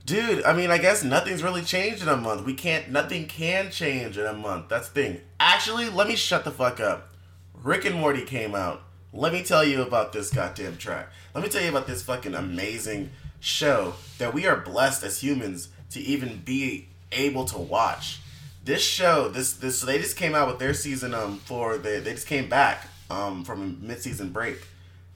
Dude, 0.07 0.45
I 0.45 0.53
mean, 0.53 0.71
I 0.71 0.77
guess 0.77 1.03
nothing's 1.03 1.43
really 1.43 1.63
changed 1.63 2.03
in 2.03 2.09
a 2.09 2.17
month. 2.17 2.45
We 2.45 2.53
can't, 2.53 2.91
nothing 2.91 3.27
can 3.27 3.71
change 3.71 4.19
in 4.19 4.27
a 4.27 4.35
month. 4.35 4.69
That's 4.69 4.89
the 4.91 5.03
thing. 5.03 5.21
Actually, 5.41 5.89
let 5.89 6.09
me 6.09 6.15
shut 6.15 6.45
the 6.45 6.51
fuck 6.51 6.79
up. 6.79 7.15
Rick 7.55 7.87
and 7.87 7.97
Morty 7.97 8.23
came 8.23 8.55
out. 8.55 8.83
Let 9.15 9.33
me 9.33 9.43
tell 9.43 9.65
you 9.65 9.81
about 9.81 10.13
this 10.13 10.31
goddamn 10.31 10.77
track. 10.77 11.09
Let 11.35 11.43
me 11.43 11.49
tell 11.49 11.63
you 11.63 11.71
about 11.71 11.87
this 11.87 12.03
fucking 12.03 12.35
amazing 12.35 13.11
show 13.45 13.93
that 14.17 14.33
we 14.33 14.47
are 14.47 14.57
blessed 14.57 15.05
as 15.05 15.23
humans 15.23 15.69
to 15.91 16.01
even 16.01 16.39
be 16.39 16.89
able 17.13 17.45
to 17.45 17.59
watch. 17.59 18.21
This 18.65 18.83
show, 18.83 19.29
this 19.29 19.53
this 19.53 19.81
so 19.81 19.87
they 19.87 19.99
just 19.99 20.17
came 20.17 20.35
out 20.35 20.49
with 20.49 20.59
their 20.59 20.73
season 20.73 21.13
um 21.13 21.39
for 21.45 21.77
they 21.77 22.01
they 22.01 22.13
just 22.13 22.27
came 22.27 22.49
back 22.49 22.89
um 23.11 23.45
from 23.45 23.61
a 23.61 23.85
mid 23.87 24.01
season 24.01 24.31
break. 24.31 24.67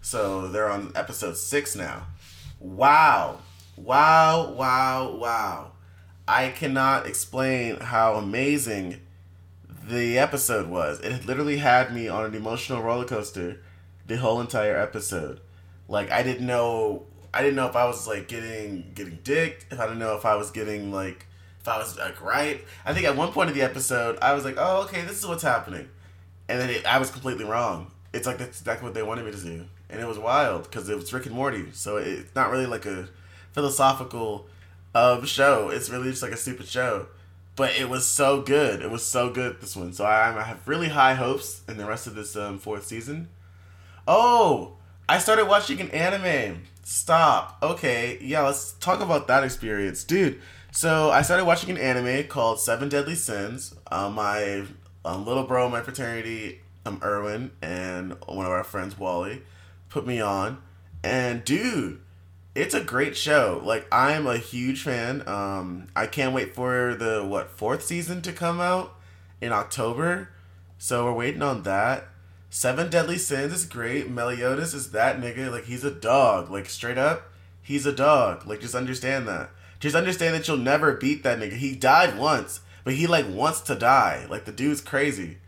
So 0.03 0.49
they're 0.49 0.71
on 0.71 0.93
episode 0.95 1.39
six 1.39 1.75
now. 1.75 2.07
Wow. 2.61 3.39
Wow, 3.77 4.53
wow, 4.53 5.13
wow. 5.13 5.73
I 6.27 6.51
cannot 6.51 7.07
explain 7.07 7.81
how 7.81 8.17
amazing 8.17 9.01
the 9.89 10.19
episode 10.19 10.69
was. 10.69 11.01
It 11.01 11.25
literally 11.25 11.59
had 11.59 11.95
me 11.95 12.09
on 12.09 12.27
an 12.27 12.35
emotional 12.35 12.83
roller 12.83 13.07
coaster 13.07 13.63
the 14.07 14.19
whole 14.19 14.41
entire 14.41 14.77
episode. 14.77 15.41
Like 15.89 16.11
I 16.11 16.23
didn't 16.23 16.47
know 16.47 17.07
I 17.33 17.43
didn't 17.43 17.57
know 17.57 17.67
if 17.67 17.77
I 17.77 17.87
was 17.87 18.07
like 18.07 18.29
getting 18.29 18.93
getting 18.95 19.19
dicked, 19.23 19.73
if 19.73 19.79
I 19.79 19.85
didn't 19.85 19.99
know 19.99 20.17
if 20.17 20.25
I 20.25 20.37
was 20.37 20.51
getting 20.51 20.93
like 20.93 21.27
if 21.61 21.69
I 21.69 21.79
was 21.79 21.99
like 21.99 22.23
right. 22.23 22.65
I 22.85 22.95
think 22.95 23.07
at 23.07 23.17
one 23.17 23.33
point 23.33 23.51
of 23.51 23.55
the 23.55 23.63
episode, 23.63 24.19
I 24.23 24.35
was 24.35 24.45
like, 24.45 24.57
oh 24.59 24.83
okay, 24.83 25.03
this 25.03 25.19
is 25.19 25.27
what's 25.27 25.43
happening, 25.43 25.89
and 26.49 26.61
then 26.61 26.71
it, 26.71 26.87
I 26.87 26.99
was 26.99 27.11
completely 27.11 27.45
wrong. 27.45 27.93
It's 28.13 28.27
like 28.27 28.39
that's 28.39 28.61
exactly 28.61 28.87
what 28.87 28.95
they 28.95 29.03
wanted 29.03 29.25
me 29.25 29.33
to 29.33 29.43
do, 29.43 29.67
and 29.91 30.01
it 30.01 30.07
was 30.07 30.19
wild 30.19 30.65
because 30.65 30.89
it 30.89 30.97
was 30.97 31.13
Rick 31.13 31.27
and 31.27 31.35
Morty, 31.35 31.67
so 31.73 31.97
it's 31.97 32.35
not 32.35 32.51
really 32.51 32.67
like 32.67 32.87
a 32.87 33.09
philosophical 33.53 34.47
um, 34.95 35.25
show. 35.27 35.69
It's 35.69 35.91
really 35.91 36.11
just 36.11 36.23
like 36.23 36.33
a 36.33 36.37
stupid 36.37 36.67
show. 36.67 37.07
But 37.57 37.77
it 37.77 37.89
was 37.89 38.07
so 38.07 38.41
good. 38.41 38.83
It 38.83 38.91
was 38.91 39.05
so 39.05 39.31
good 39.31 39.61
this 39.61 39.75
one. 39.75 39.93
So 39.93 40.05
I, 40.05 40.29
I 40.29 40.43
have 40.45 40.69
really 40.69 40.91
high 40.91 41.15
hopes 41.15 41.63
in 41.69 41.77
the 41.77 41.87
rest 41.87 42.07
of 42.07 42.15
this 42.15 42.37
um, 42.37 42.61
fourth 42.61 42.87
season. 42.87 43.31
Oh, 44.07 44.77
I 45.09 45.19
started 45.19 45.47
watching 45.47 45.81
an 45.81 45.91
anime. 45.91 46.63
Stop. 46.89 47.59
Okay, 47.63 48.17
yeah, 48.23 48.41
let's 48.41 48.73
talk 48.73 49.01
about 49.01 49.27
that 49.27 49.45
experience, 49.45 50.05
dude. 50.05 50.41
So 50.71 51.11
I 51.11 51.21
started 51.21 51.45
watching 51.45 51.69
an 51.69 51.77
anime 51.77 52.27
called 52.29 52.61
Seven 52.61 52.89
Deadly 52.89 53.15
Sins. 53.15 53.75
Uh, 53.93 54.09
my 54.09 54.65
um, 55.05 55.27
little 55.27 55.43
bro, 55.43 55.69
my 55.69 55.83
fraternity, 55.83 56.63
um, 56.87 56.99
Erwin, 57.05 57.51
and 57.61 58.17
one 58.25 58.47
of 58.47 58.53
our 58.53 58.65
friends, 58.65 58.99
Wally, 58.99 59.43
put 59.91 60.07
me 60.07 60.19
on. 60.23 60.63
And 61.05 61.45
dude, 61.45 62.01
it's 62.55 62.73
a 62.73 62.83
great 62.83 63.19
show. 63.19 63.61
Like 63.63 63.87
I'm 63.93 64.27
a 64.27 64.39
huge 64.39 64.83
fan. 64.83 65.29
Um, 65.29 65.89
I 65.95 66.07
can't 66.07 66.33
wait 66.35 66.55
for 66.55 66.95
the 66.95 67.23
what 67.23 67.51
fourth 67.51 67.85
season 67.85 68.23
to 68.23 68.33
come 68.33 68.63
out 68.63 68.95
in 69.43 69.53
October. 69.53 70.31
So 70.79 71.05
we're 71.05 71.13
waiting 71.13 71.43
on 71.43 71.65
that. 71.65 72.09
Seven 72.51 72.89
Deadly 72.89 73.19
Sins 73.19 73.53
is 73.53 73.67
great. 73.67 74.11
Meliodas 74.11 74.73
is 74.73 74.93
that 74.93 75.21
nigga. 75.21 75.51
Like 75.51 75.65
he's 75.65 75.85
a 75.85 75.91
dog. 75.91 76.51
Like 76.51 76.69
straight 76.69 76.99
up, 76.99 77.31
he's 77.63 77.87
a 77.87 77.93
dog. 77.93 78.47
Like 78.47 78.61
just 78.61 78.75
understand 78.75 79.29
that. 79.29 79.51
Just 79.81 79.95
understand 79.95 80.35
that 80.35 80.49
you'll 80.49 80.57
never 80.57 80.95
beat 80.95 81.23
that 81.23 81.39
nigga. 81.39 81.53
He 81.53 81.75
died 81.75 82.19
once, 82.19 82.61
but 82.85 82.95
he 82.95 83.07
like 83.07 83.27
wants 83.29 83.61
to 83.63 83.75
die. 83.75 84.27
Like 84.29 84.45
the 84.45 84.53
dude's 84.53 84.81
crazy. 84.81 85.39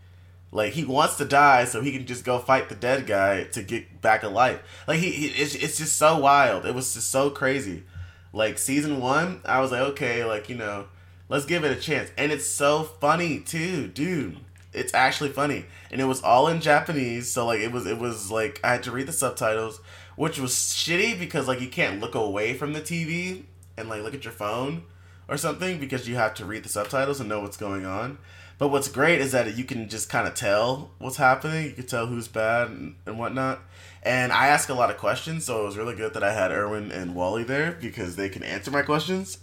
Like 0.53 0.75
he 0.75 0.85
wants 0.85 1.17
to 1.17 1.25
die 1.25 1.65
so 1.65 1.81
he 1.81 1.93
can 1.93 2.07
just 2.07 2.25
go 2.25 2.39
fight 2.39 2.69
the 2.69 2.75
dead 2.75 3.07
guy 3.07 3.45
to 3.45 3.63
get 3.63 4.03
back 4.03 4.23
alive. 4.23 4.61
Like 4.87 4.99
he, 4.99 5.11
he 5.11 5.27
it's, 5.29 5.55
it's 5.55 5.79
just 5.79 5.97
so 5.97 6.19
wild. 6.19 6.67
It 6.67 6.75
was 6.75 6.93
just 6.93 7.11
so 7.11 7.31
crazy. 7.31 7.85
Like 8.33 8.59
season 8.59 9.01
one, 9.01 9.41
I 9.45 9.61
was 9.61 9.73
like, 9.73 9.81
okay, 9.93 10.25
like 10.25 10.49
you 10.49 10.57
know, 10.57 10.87
let's 11.29 11.47
give 11.47 11.65
it 11.65 11.77
a 11.77 11.81
chance. 11.81 12.11
And 12.19 12.31
it's 12.31 12.47
so 12.47 12.83
funny 12.83 13.41
too, 13.41 13.89
dude. 13.89 14.39
It's 14.73 14.95
actually 14.95 15.31
funny, 15.31 15.65
and 15.91 16.01
it 16.01 16.05
was 16.05 16.23
all 16.23 16.47
in 16.47 16.61
Japanese. 16.61 17.31
So 17.33 17.47
like 17.47 17.61
it 17.61 17.73
was 17.73 17.87
it 17.87 17.99
was 17.99 18.31
like 18.31 18.61
I 18.63 18.73
had 18.73 18.83
to 18.85 18.93
read 18.93 19.09
the 19.09 19.13
subtitles, 19.13 19.81
which 20.17 20.39
was 20.39 20.53
shitty 20.53 21.19
because 21.19 21.49
like 21.49 21.61
you 21.61 21.69
can't 21.69 22.01
look 22.01 22.15
away 22.15 22.55
from 22.55 22.73
the 22.73 22.81
TV 22.81 23.43
and 23.77 23.89
like 23.89 24.03
look 24.03 24.15
at 24.15 24.25
your 24.25 24.33
phone 24.33 24.85
or 25.29 25.37
something 25.37 25.79
because 25.79 26.09
you 26.09 26.17
have 26.17 26.35
to 26.35 26.45
read 26.45 26.63
the 26.63 26.69
subtitles 26.69 27.21
and 27.21 27.29
know 27.29 27.41
what's 27.41 27.57
going 27.57 27.85
on. 27.85 28.19
But 28.59 28.69
what's 28.69 28.89
great 28.89 29.23
is 29.23 29.33
that 29.33 29.57
you 29.57 29.65
can 29.65 29.89
just 29.89 30.11
kind 30.11 30.29
of 30.29 30.35
tell 30.35 30.91
what's 30.99 31.17
happening. 31.17 31.65
You 31.65 31.73
can 31.73 31.87
tell 31.87 32.07
who's 32.07 32.29
bad 32.29 32.69
and, 32.69 32.95
and 33.07 33.19
whatnot. 33.19 33.61
And 34.03 34.33
I 34.33 34.49
ask 34.49 34.69
a 34.69 34.75
lot 34.75 34.91
of 34.91 34.99
questions, 34.99 35.47
so 35.47 35.63
it 35.63 35.65
was 35.65 35.79
really 35.79 35.95
good 35.95 36.13
that 36.13 36.23
I 36.23 36.35
had 36.35 36.51
Erwin 36.51 36.93
and 36.93 37.15
Wally 37.15 37.43
there 37.43 37.73
because 37.81 38.17
they 38.17 38.29
can 38.29 38.43
answer 38.43 38.71
my 38.71 38.83
questions. 38.83 39.39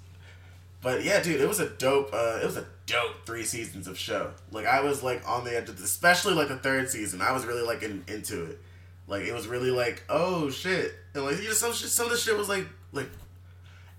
But 0.84 1.04
yeah, 1.04 1.22
dude, 1.22 1.42
it 1.42 1.48
was 1.48 1.60
a 1.60 1.68
dope. 1.70 2.14
Uh, 2.14 2.40
it 2.42 2.46
was 2.46 2.58
a 2.58 2.66
dope 2.88 3.26
three 3.26 3.44
seasons 3.44 3.88
of 3.88 3.98
show. 3.98 4.32
Like 4.52 4.66
I 4.66 4.82
was 4.82 5.04
like 5.04 5.28
on 5.30 5.44
the 5.44 5.56
edge 5.56 5.70
of, 5.70 5.78
the, 5.78 5.84
especially 5.84 6.34
like 6.34 6.48
the 6.48 6.58
third 6.58 6.90
season. 6.90 7.22
I 7.22 7.32
was 7.34 7.46
really 7.46 7.62
like 7.62 7.84
in, 7.84 8.04
into 8.08 8.46
it. 8.46 8.60
Like 9.08 9.24
it 9.24 9.34
was 9.34 9.48
really 9.48 9.72
like, 9.72 10.04
oh 10.10 10.50
shit, 10.50 10.96
and 11.14 11.24
like 11.24 11.38
you 11.38 11.50
know 11.50 11.54
some 11.54 11.74
shit, 11.74 11.90
some 11.90 12.08
of 12.08 12.12
the 12.12 12.18
shit 12.18 12.36
was 12.36 12.50
like 12.50 12.68
like 12.92 13.10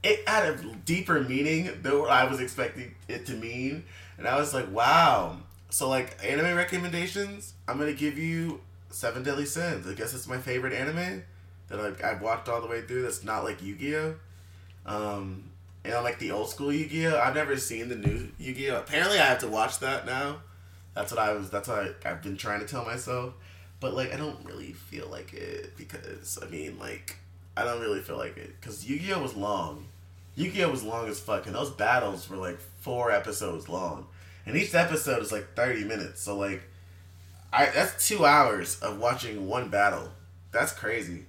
it 0.02 0.28
had 0.28 0.48
a 0.48 0.56
deeper 0.84 1.20
meaning 1.20 1.70
than 1.82 1.98
what 2.00 2.10
I 2.10 2.24
was 2.24 2.40
expecting 2.40 2.94
it 3.06 3.26
to 3.26 3.32
mean 3.34 3.84
and 4.18 4.26
I 4.26 4.36
was 4.36 4.52
like, 4.52 4.70
wow. 4.70 5.38
So 5.70 5.88
like 5.88 6.18
anime 6.22 6.56
recommendations, 6.56 7.54
I'm 7.66 7.78
gonna 7.78 7.92
give 7.92 8.18
you 8.18 8.60
Seven 8.90 9.22
Deadly 9.22 9.46
Sins. 9.46 9.86
I 9.86 9.94
guess 9.94 10.12
it's 10.12 10.26
my 10.26 10.38
favorite 10.38 10.72
anime 10.72 11.22
that 11.68 11.80
I've, 11.80 12.02
I've 12.02 12.22
watched 12.22 12.48
all 12.48 12.60
the 12.60 12.66
way 12.66 12.82
through. 12.82 13.02
That's 13.02 13.22
not 13.22 13.44
like 13.44 13.62
Yu 13.62 13.76
Gi 13.76 13.96
Oh. 13.96 14.14
Um, 14.86 15.50
and 15.84 15.94
I 15.94 16.00
like 16.00 16.18
the 16.18 16.30
old 16.30 16.50
school 16.50 16.72
Yu 16.72 16.86
Gi 16.86 17.06
Oh. 17.08 17.18
I've 17.18 17.34
never 17.34 17.56
seen 17.56 17.88
the 17.88 17.96
new 17.96 18.28
Yu 18.38 18.54
Gi 18.54 18.70
Oh. 18.70 18.78
Apparently, 18.80 19.18
I 19.18 19.26
have 19.26 19.38
to 19.40 19.48
watch 19.48 19.78
that 19.80 20.06
now. 20.06 20.38
That's 20.94 21.12
what 21.12 21.20
I 21.20 21.32
was. 21.32 21.50
That's 21.50 21.68
what 21.68 21.96
I, 22.04 22.10
I've 22.10 22.22
been 22.22 22.36
trying 22.36 22.60
to 22.60 22.66
tell 22.66 22.84
myself. 22.84 23.34
But 23.80 23.94
like, 23.94 24.12
I 24.12 24.16
don't 24.16 24.44
really 24.44 24.72
feel 24.72 25.08
like 25.08 25.32
it 25.32 25.76
because 25.76 26.38
I 26.42 26.46
mean, 26.48 26.78
like, 26.78 27.16
I 27.56 27.64
don't 27.64 27.80
really 27.80 28.00
feel 28.00 28.16
like 28.16 28.36
it 28.36 28.60
because 28.60 28.88
Yu 28.88 28.98
Gi 28.98 29.12
Oh 29.12 29.22
was 29.22 29.36
long. 29.36 29.86
Yu 30.34 30.50
Gi 30.50 30.64
Oh 30.64 30.70
was 30.70 30.82
long 30.82 31.08
as 31.08 31.20
fuck, 31.20 31.46
and 31.46 31.54
those 31.54 31.70
battles 31.70 32.28
were 32.28 32.36
like 32.36 32.58
four 32.80 33.10
episodes 33.10 33.68
long, 33.68 34.06
and 34.46 34.56
each 34.56 34.74
episode 34.74 35.22
is 35.22 35.32
like 35.32 35.54
thirty 35.54 35.84
minutes. 35.84 36.20
So 36.22 36.36
like, 36.36 36.62
I 37.52 37.66
that's 37.66 38.08
two 38.08 38.24
hours 38.24 38.80
of 38.80 38.98
watching 38.98 39.46
one 39.48 39.68
battle. 39.68 40.10
That's 40.50 40.72
crazy. 40.72 41.26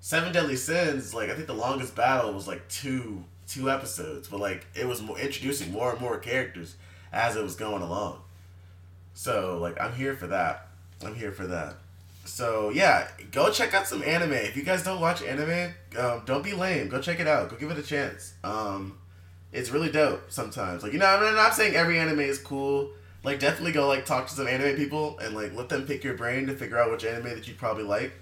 Seven 0.00 0.32
Deadly 0.32 0.56
Sins, 0.56 1.12
like 1.12 1.30
I 1.30 1.34
think 1.34 1.48
the 1.48 1.54
longest 1.54 1.96
battle 1.96 2.32
was 2.32 2.46
like 2.46 2.68
two 2.68 3.24
two 3.48 3.70
episodes, 3.70 4.28
but 4.28 4.40
like 4.40 4.66
it 4.74 4.86
was 4.86 5.02
more, 5.02 5.18
introducing 5.18 5.72
more 5.72 5.92
and 5.92 6.00
more 6.00 6.18
characters 6.18 6.76
as 7.12 7.36
it 7.36 7.42
was 7.42 7.54
going 7.56 7.82
along. 7.82 8.20
So 9.14 9.58
like 9.60 9.80
I'm 9.80 9.94
here 9.94 10.14
for 10.14 10.28
that. 10.28 10.68
I'm 11.04 11.14
here 11.14 11.32
for 11.32 11.46
that. 11.46 11.76
So 12.24 12.70
yeah, 12.70 13.08
go 13.32 13.50
check 13.50 13.74
out 13.74 13.86
some 13.86 14.02
anime. 14.02 14.32
If 14.32 14.56
you 14.56 14.62
guys 14.62 14.84
don't 14.84 15.00
watch 15.00 15.22
anime, 15.22 15.72
um, 15.98 16.22
don't 16.26 16.44
be 16.44 16.52
lame. 16.52 16.88
Go 16.88 17.00
check 17.00 17.20
it 17.20 17.26
out. 17.26 17.48
Go 17.48 17.56
give 17.56 17.70
it 17.70 17.78
a 17.78 17.82
chance. 17.82 18.34
Um, 18.44 18.98
it's 19.52 19.70
really 19.70 19.90
dope. 19.90 20.30
Sometimes, 20.30 20.82
like 20.82 20.92
you 20.92 20.98
know, 20.98 21.06
I'm 21.06 21.34
not 21.34 21.54
saying 21.54 21.74
every 21.74 21.98
anime 21.98 22.20
is 22.20 22.38
cool. 22.38 22.90
Like 23.24 23.40
definitely 23.40 23.72
go 23.72 23.88
like 23.88 24.04
talk 24.04 24.28
to 24.28 24.34
some 24.34 24.46
anime 24.46 24.76
people 24.76 25.18
and 25.18 25.34
like 25.34 25.54
let 25.54 25.68
them 25.68 25.86
pick 25.86 26.04
your 26.04 26.14
brain 26.14 26.46
to 26.46 26.54
figure 26.54 26.78
out 26.78 26.90
which 26.90 27.04
anime 27.04 27.30
that 27.30 27.48
you 27.48 27.54
probably 27.54 27.84
like. 27.84 28.12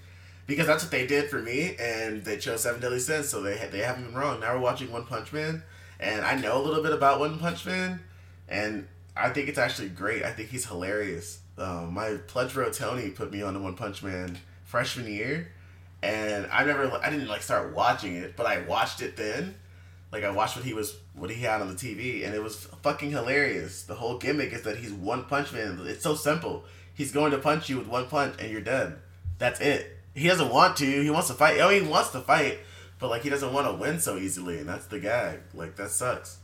Because 0.47 0.67
that's 0.67 0.85
what 0.85 0.93
they 0.93 1.07
did 1.07 1.29
for 1.29 1.41
me, 1.43 1.75
and 1.81 2.25
they 2.25 2.37
chose 2.37 2.62
Seven 2.62 2.81
Deadly 2.81 3.00
Sins, 3.00 3.29
so 3.29 3.43
they 3.43 3.57
they 3.71 3.81
haven't 3.81 4.05
been 4.05 4.15
wrong. 4.15 4.41
Now 4.41 4.55
we're 4.55 4.61
watching 4.61 4.93
One 4.93 5.05
Punch 5.05 5.33
Man, 5.33 5.62
and 5.99 6.25
I 6.25 6.37
know 6.37 6.61
a 6.61 6.62
little 6.62 6.83
bit 6.83 6.93
about 6.93 7.19
One 7.19 7.38
Punch 7.38 7.67
Man, 7.67 8.00
and 8.49 8.87
I 9.17 9.31
think 9.31 9.49
it's 9.49 9.59
actually 9.59 9.88
great. 9.88 10.25
I 10.25 10.31
think 10.33 10.50
he's 10.50 10.67
hilarious 10.67 11.41
um, 11.59 11.95
my 11.95 12.17
pledge 12.26 12.55
bro 12.55 12.71
Tony 12.71 13.11
put 13.11 13.33
me 13.33 13.43
on 13.43 13.55
the 13.55 13.61
One 13.61 13.75
Punch 13.75 14.03
Man 14.03 14.38
freshman 14.65 15.07
year, 15.07 15.53
and 16.03 16.47
I 16.53 16.65
never 16.65 16.91
I 17.03 17.11
didn't 17.11 17.29
like 17.29 17.43
start 17.43 17.75
watching 17.75 18.17
it, 18.17 18.37
but 18.37 18.47
I 18.47 18.62
watched 18.62 19.00
it 19.00 19.17
then. 19.17 19.55
Like 20.12 20.23
I 20.23 20.31
watched 20.31 20.57
what 20.57 20.65
he 20.65 20.75
was 20.75 20.97
what 21.15 21.31
he 21.31 21.43
had 21.43 21.61
on 21.61 21.69
the 21.69 21.75
TV, 21.75 22.25
and 22.25 22.35
it 22.35 22.43
was 22.43 22.67
fucking 22.83 23.11
hilarious. 23.11 23.85
The 23.85 23.95
whole 23.95 24.19
gimmick 24.19 24.53
is 24.53 24.62
that 24.62 24.76
he's 24.76 24.93
One 24.93 25.25
Punch 25.25 25.53
Man. 25.53 25.81
It's 25.85 26.03
so 26.03 26.15
simple. 26.15 26.65
He's 26.93 27.12
going 27.12 27.33
to 27.33 27.38
punch 27.38 27.69
you 27.69 27.79
with 27.79 27.88
one 27.88 28.07
punch, 28.07 28.37
and 28.38 28.50
you're 28.50 28.62
dead. 28.62 28.97
That's 29.38 29.61
it. 29.61 29.96
He 30.16 30.28
doesn't 30.28 30.49
want 30.49 30.78
to. 30.78 30.87
He 30.87 31.11
wants 31.11 31.28
to 31.28 31.35
fight. 31.35 31.61
Oh, 31.61 31.68
he 31.68 31.82
wants 31.82 32.11
to 32.12 32.20
fight, 32.20 32.61
but 32.99 33.11
like 33.11 33.23
he 33.23 33.28
doesn't 33.28 33.52
want 33.52 33.66
to 33.66 33.75
win 33.75 34.00
so 34.00 34.16
easily, 34.16 34.58
and 34.58 34.66
that's 34.66 34.87
the 34.87 34.99
gag. 34.99 35.40
Like 35.52 35.76
that 35.76 35.90
sucks. 35.90 36.38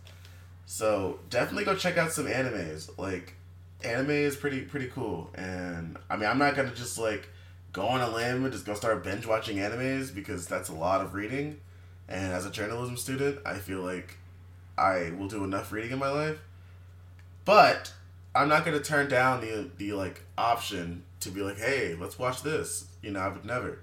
So 0.66 1.20
definitely 1.30 1.64
go 1.64 1.74
check 1.74 1.96
out 1.96 2.12
some 2.12 2.26
animes. 2.26 2.90
Like 2.98 3.34
anime 3.82 4.10
is 4.10 4.36
pretty 4.36 4.60
pretty 4.60 4.88
cool, 4.88 5.30
and 5.34 5.98
I 6.10 6.16
mean 6.16 6.28
I'm 6.28 6.36
not 6.36 6.54
gonna 6.54 6.74
just 6.74 6.98
like 6.98 7.30
go 7.72 7.86
on 7.86 8.02
a 8.02 8.10
limb 8.10 8.44
and 8.44 8.52
just 8.52 8.66
go 8.66 8.74
start 8.74 9.02
binge 9.02 9.26
watching 9.26 9.56
animes 9.56 10.14
because 10.14 10.46
that's 10.46 10.68
a 10.68 10.74
lot 10.74 11.00
of 11.00 11.14
reading. 11.14 11.58
And 12.10 12.30
as 12.30 12.44
a 12.44 12.50
journalism 12.50 12.98
student, 12.98 13.38
I 13.46 13.54
feel 13.54 13.80
like 13.80 14.18
I 14.76 15.12
will 15.18 15.28
do 15.28 15.44
enough 15.44 15.72
reading 15.72 15.92
in 15.92 15.98
my 15.98 16.10
life. 16.10 16.38
But 17.46 17.90
I'm 18.34 18.50
not 18.50 18.66
gonna 18.66 18.80
turn 18.80 19.08
down 19.08 19.40
the 19.40 19.70
the 19.78 19.94
like 19.94 20.20
option 20.36 21.04
to 21.22 21.30
be 21.30 21.42
like, 21.42 21.58
hey, 21.58 21.96
let's 21.98 22.18
watch 22.18 22.42
this. 22.42 22.86
You 23.02 23.12
know, 23.12 23.20
I 23.20 23.28
would 23.28 23.44
never. 23.44 23.78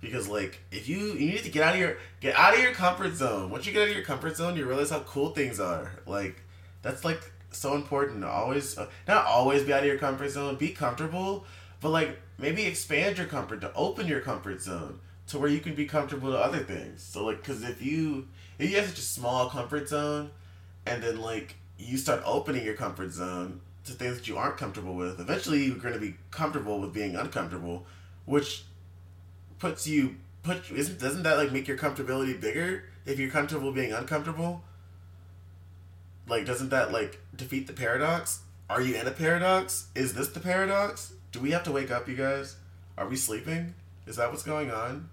Because 0.00 0.28
like 0.28 0.60
if 0.70 0.88
you 0.88 0.98
you 0.98 1.32
need 1.32 1.44
to 1.44 1.50
get 1.50 1.62
out 1.62 1.74
of 1.74 1.80
your 1.80 1.96
get 2.20 2.34
out 2.36 2.54
of 2.54 2.60
your 2.60 2.72
comfort 2.72 3.14
zone. 3.14 3.50
Once 3.50 3.66
you 3.66 3.72
get 3.72 3.82
out 3.82 3.88
of 3.88 3.94
your 3.94 4.04
comfort 4.04 4.36
zone, 4.36 4.56
you 4.56 4.66
realize 4.66 4.90
how 4.90 5.00
cool 5.00 5.30
things 5.30 5.58
are. 5.58 5.92
Like 6.06 6.42
that's 6.82 7.04
like 7.04 7.32
so 7.54 7.74
important 7.74 8.24
always 8.24 8.76
uh, 8.76 8.88
not 9.08 9.26
always 9.26 9.62
be 9.62 9.72
out 9.72 9.80
of 9.80 9.86
your 9.86 9.98
comfort 9.98 10.28
zone 10.28 10.56
be 10.56 10.70
comfortable 10.70 11.44
but 11.80 11.90
like 11.90 12.20
maybe 12.38 12.64
expand 12.64 13.16
your 13.16 13.26
comfort 13.26 13.60
to 13.60 13.72
open 13.74 14.06
your 14.06 14.20
comfort 14.20 14.60
zone 14.60 14.98
to 15.26 15.38
where 15.38 15.48
you 15.48 15.60
can 15.60 15.74
be 15.74 15.86
comfortable 15.86 16.30
to 16.30 16.38
other 16.38 16.58
things 16.58 17.02
so 17.02 17.24
like 17.24 17.38
because 17.38 17.62
if 17.62 17.82
you 17.82 18.26
if 18.58 18.70
you 18.70 18.76
have 18.76 18.88
such 18.88 18.98
a 18.98 19.02
small 19.02 19.48
comfort 19.48 19.88
zone 19.88 20.30
and 20.86 21.02
then 21.02 21.20
like 21.20 21.56
you 21.78 21.96
start 21.96 22.22
opening 22.24 22.64
your 22.64 22.74
comfort 22.74 23.10
zone 23.10 23.60
to 23.84 23.92
things 23.92 24.16
that 24.16 24.28
you 24.28 24.36
aren't 24.36 24.56
comfortable 24.56 24.94
with 24.94 25.20
eventually 25.20 25.64
you're 25.64 25.76
going 25.76 25.94
to 25.94 26.00
be 26.00 26.14
comfortable 26.30 26.80
with 26.80 26.92
being 26.92 27.16
uncomfortable 27.16 27.86
which 28.24 28.64
puts 29.58 29.86
you 29.86 30.16
put 30.42 30.70
isn't 30.70 31.00
doesn't 31.00 31.22
that 31.24 31.36
like 31.38 31.52
make 31.52 31.66
your 31.66 31.78
comfortability 31.78 32.38
bigger 32.40 32.84
if 33.06 33.18
you're 33.18 33.30
comfortable 33.30 33.72
being 33.72 33.92
uncomfortable? 33.92 34.62
Like 36.28 36.46
doesn't 36.46 36.70
that 36.70 36.92
like 36.92 37.20
defeat 37.34 37.66
the 37.66 37.72
paradox? 37.72 38.40
Are 38.70 38.80
you 38.80 38.94
in 38.94 39.06
a 39.06 39.10
paradox? 39.10 39.88
Is 39.94 40.14
this 40.14 40.28
the 40.28 40.40
paradox? 40.40 41.12
Do 41.32 41.40
we 41.40 41.50
have 41.50 41.64
to 41.64 41.72
wake 41.72 41.90
up 41.90 42.08
you 42.08 42.14
guys? 42.14 42.56
Are 42.96 43.08
we 43.08 43.16
sleeping? 43.16 43.74
Is 44.06 44.16
that 44.16 44.30
what's 44.30 44.42
going 44.42 44.70
on? 44.70 45.08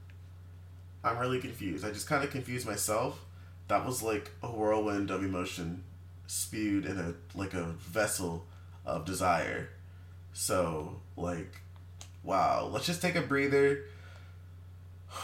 I'm 1.03 1.17
really 1.17 1.39
confused. 1.39 1.83
I 1.83 1.91
just 1.91 2.07
kind 2.07 2.23
of 2.23 2.29
confused 2.29 2.67
myself. 2.67 3.25
That 3.67 3.85
was 3.85 4.03
like 4.03 4.31
a 4.43 4.47
whirlwind 4.47 5.09
of 5.09 5.23
emotion 5.23 5.83
spewed 6.27 6.85
in 6.85 6.97
a 6.97 7.13
like 7.37 7.53
a 7.53 7.63
vessel 7.63 8.45
of 8.85 9.05
desire. 9.05 9.69
So, 10.33 11.01
like 11.17 11.61
wow, 12.23 12.69
let's 12.71 12.85
just 12.85 13.01
take 13.01 13.15
a 13.15 13.21
breather. 13.21 13.85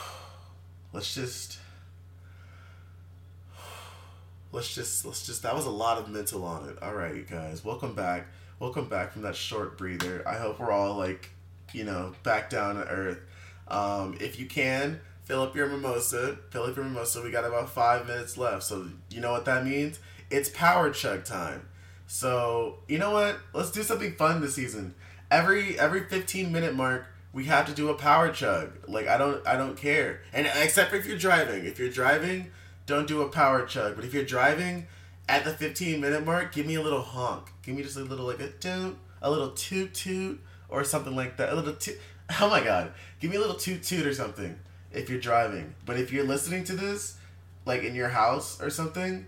Let's 0.93 1.13
just 1.13 1.59
let's 4.51 4.73
just 4.73 5.05
let's 5.05 5.25
just 5.25 5.43
that 5.43 5.53
was 5.53 5.65
a 5.65 5.69
lot 5.69 5.97
of 5.97 6.09
mental 6.09 6.43
on 6.45 6.69
it. 6.69 6.81
All 6.81 6.95
right, 6.95 7.29
guys. 7.29 7.63
Welcome 7.63 7.93
back. 7.93 8.27
Welcome 8.59 8.87
back 8.87 9.11
from 9.13 9.21
that 9.23 9.35
short 9.35 9.77
breather. 9.77 10.23
I 10.27 10.37
hope 10.37 10.59
we're 10.59 10.71
all 10.71 10.97
like, 10.97 11.29
you 11.73 11.83
know, 11.83 12.15
back 12.23 12.49
down 12.49 12.75
to 12.75 12.87
earth. 12.87 13.19
Um, 13.67 14.17
if 14.19 14.39
you 14.39 14.47
can, 14.47 15.01
fill 15.25 15.41
up 15.43 15.55
your 15.55 15.67
mimosa. 15.67 16.39
Fill 16.49 16.63
up 16.63 16.75
your 16.75 16.85
mimosa. 16.85 17.21
We 17.21 17.29
got 17.29 17.45
about 17.45 17.69
five 17.69 18.07
minutes 18.07 18.37
left. 18.37 18.63
So 18.63 18.87
you 19.11 19.19
know 19.21 19.33
what 19.33 19.45
that 19.45 19.65
means? 19.65 19.99
It's 20.31 20.49
power 20.49 20.89
chug 20.89 21.25
time. 21.25 21.67
So 22.07 22.79
you 22.87 22.97
know 22.97 23.11
what? 23.11 23.37
Let's 23.53 23.71
do 23.71 23.83
something 23.83 24.15
fun 24.15 24.41
this 24.41 24.55
season. 24.55 24.95
Every 25.29 25.77
every 25.77 26.05
fifteen 26.05 26.51
minute 26.51 26.73
mark, 26.73 27.05
we 27.33 27.45
have 27.45 27.67
to 27.67 27.73
do 27.73 27.89
a 27.89 27.93
power 27.95 28.31
chug. 28.31 28.71
Like 28.87 29.07
I 29.07 29.17
don't 29.17 29.45
I 29.45 29.57
don't 29.57 29.77
care. 29.77 30.21
And 30.33 30.47
except 30.47 30.89
for 30.89 30.95
if 30.95 31.05
you're 31.05 31.17
driving. 31.17 31.65
If 31.65 31.77
you're 31.77 31.89
driving, 31.89 32.51
don't 32.85 33.07
do 33.07 33.21
a 33.21 33.27
power 33.27 33.65
chug. 33.65 33.95
But 33.97 34.05
if 34.05 34.13
you're 34.13 34.23
driving 34.23 34.87
at 35.27 35.43
the 35.43 35.51
15 35.51 35.99
minute 35.99 36.25
mark, 36.25 36.53
give 36.53 36.65
me 36.65 36.75
a 36.75 36.81
little 36.81 37.01
honk. 37.01 37.49
Give 37.61 37.75
me 37.75 37.83
just 37.83 37.97
a 37.97 38.01
little 38.01 38.25
like 38.25 38.39
a 38.39 38.47
toot, 38.47 38.97
a 39.21 39.29
little 39.29 39.51
toot 39.51 39.93
toot 39.93 40.41
or 40.69 40.85
something 40.85 41.15
like 41.15 41.35
that. 41.37 41.51
A 41.51 41.55
little 41.55 41.75
toot. 41.75 41.99
Oh 42.41 42.49
my 42.49 42.61
god. 42.61 42.91
Give 43.21 43.31
me 43.31 43.37
a 43.37 43.39
little 43.39 43.55
toot 43.55 43.83
toot 43.83 44.05
or 44.05 44.13
something 44.13 44.59
if 44.91 45.09
you're 45.09 45.19
driving. 45.19 45.75
But 45.85 45.97
if 45.97 46.11
you're 46.11 46.25
listening 46.25 46.65
to 46.65 46.73
this 46.75 47.17
like 47.65 47.83
in 47.83 47.95
your 47.95 48.09
house 48.09 48.61
or 48.61 48.69
something, 48.69 49.25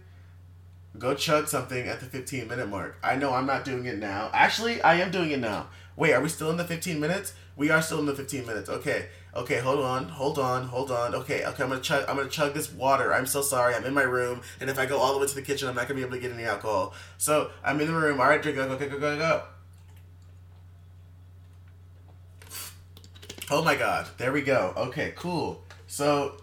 go 0.99 1.15
chug 1.15 1.47
something 1.47 1.87
at 1.87 1.99
the 1.99 2.05
15 2.05 2.47
minute 2.47 2.69
mark. 2.69 2.97
I 3.01 3.15
know 3.15 3.33
I'm 3.33 3.45
not 3.45 3.65
doing 3.65 3.85
it 3.85 3.97
now. 3.97 4.29
Actually, 4.33 4.81
I 4.81 4.95
am 4.95 5.11
doing 5.11 5.31
it 5.31 5.39
now. 5.39 5.67
Wait, 5.95 6.13
are 6.13 6.21
we 6.21 6.29
still 6.29 6.49
in 6.51 6.57
the 6.57 6.63
15 6.63 6.99
minutes? 6.99 7.33
We 7.55 7.69
are 7.69 7.81
still 7.81 7.99
in 7.99 8.05
the 8.05 8.15
15 8.15 8.45
minutes. 8.45 8.69
Okay. 8.69 9.07
Okay, 9.35 9.59
hold 9.59 9.79
on, 9.79 10.05
hold 10.05 10.39
on, 10.39 10.65
hold 10.65 10.91
on. 10.91 11.13
Okay, 11.13 11.45
okay, 11.45 11.63
I'm 11.63 11.69
gonna 11.69 11.81
chug. 11.81 12.03
I'm 12.09 12.15
gonna 12.17 12.29
chug 12.29 12.55
this 12.55 12.71
water. 12.71 13.13
I'm 13.13 13.27
so 13.27 13.41
sorry. 13.43 13.75
I'm 13.75 13.85
in 13.85 13.93
my 13.93 14.01
room, 14.01 14.41
and 14.59 14.71
if 14.71 14.79
I 14.79 14.87
go 14.87 14.97
all 14.97 15.13
the 15.13 15.19
way 15.19 15.27
to 15.27 15.35
the 15.35 15.43
kitchen, 15.43 15.69
I'm 15.69 15.75
not 15.75 15.87
gonna 15.87 15.99
be 15.99 16.01
able 16.01 16.15
to 16.15 16.19
get 16.19 16.31
any 16.31 16.45
alcohol. 16.45 16.95
So 17.19 17.51
I'm 17.63 17.79
in 17.79 17.87
the 17.87 17.93
room. 17.93 18.19
All 18.19 18.27
right, 18.27 18.41
drink. 18.41 18.57
Go, 18.57 18.67
go, 18.67 18.77
go, 18.77 18.89
go, 18.89 18.99
go, 18.99 19.17
go. 19.17 19.43
Oh 23.51 23.63
my 23.63 23.75
god, 23.75 24.07
there 24.17 24.31
we 24.31 24.41
go. 24.41 24.73
Okay, 24.75 25.13
cool. 25.15 25.63
So 25.85 26.41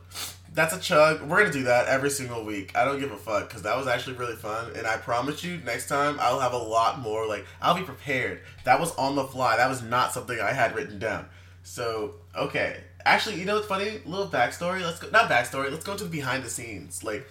that's 0.56 0.75
a 0.75 0.80
chug. 0.80 1.20
We're 1.22 1.40
gonna 1.40 1.52
do 1.52 1.64
that 1.64 1.86
every 1.86 2.08
single 2.08 2.42
week. 2.42 2.75
I 2.75 2.86
don't 2.86 2.98
give 2.98 3.12
a 3.12 3.16
fuck 3.16 3.46
because 3.46 3.62
that 3.62 3.76
was 3.76 3.86
actually 3.86 4.16
really 4.16 4.36
fun, 4.36 4.72
and 4.75 4.86
I 4.86 4.96
promise 4.96 5.44
you, 5.44 5.58
next 5.58 5.86
time 5.86 6.16
I'll 6.18 6.40
have 6.40 6.54
a 6.54 6.58
lot 6.58 6.98
more. 6.98 7.28
Like 7.28 7.44
I'll 7.60 7.76
be 7.76 7.82
prepared. 7.82 8.40
That 8.64 8.80
was 8.80 8.94
on 8.96 9.16
the 9.16 9.25
fly. 9.25 9.58
That 9.58 9.68
was 9.68 9.82
not 9.82 10.12
something 10.12 10.40
I 10.40 10.52
had 10.52 10.75
written 10.75 10.98
down. 10.98 11.26
So 11.62 12.14
okay, 12.34 12.78
actually, 13.04 13.38
you 13.38 13.44
know 13.44 13.56
what's 13.56 13.66
funny? 13.66 14.00
Little 14.06 14.28
backstory. 14.28 14.80
Let's 14.80 14.98
go. 14.98 15.10
Not 15.10 15.28
backstory. 15.30 15.70
Let's 15.70 15.84
go 15.84 15.94
to 15.94 16.04
the 16.04 16.10
behind 16.10 16.42
the 16.42 16.50
scenes. 16.50 17.04
Like 17.04 17.28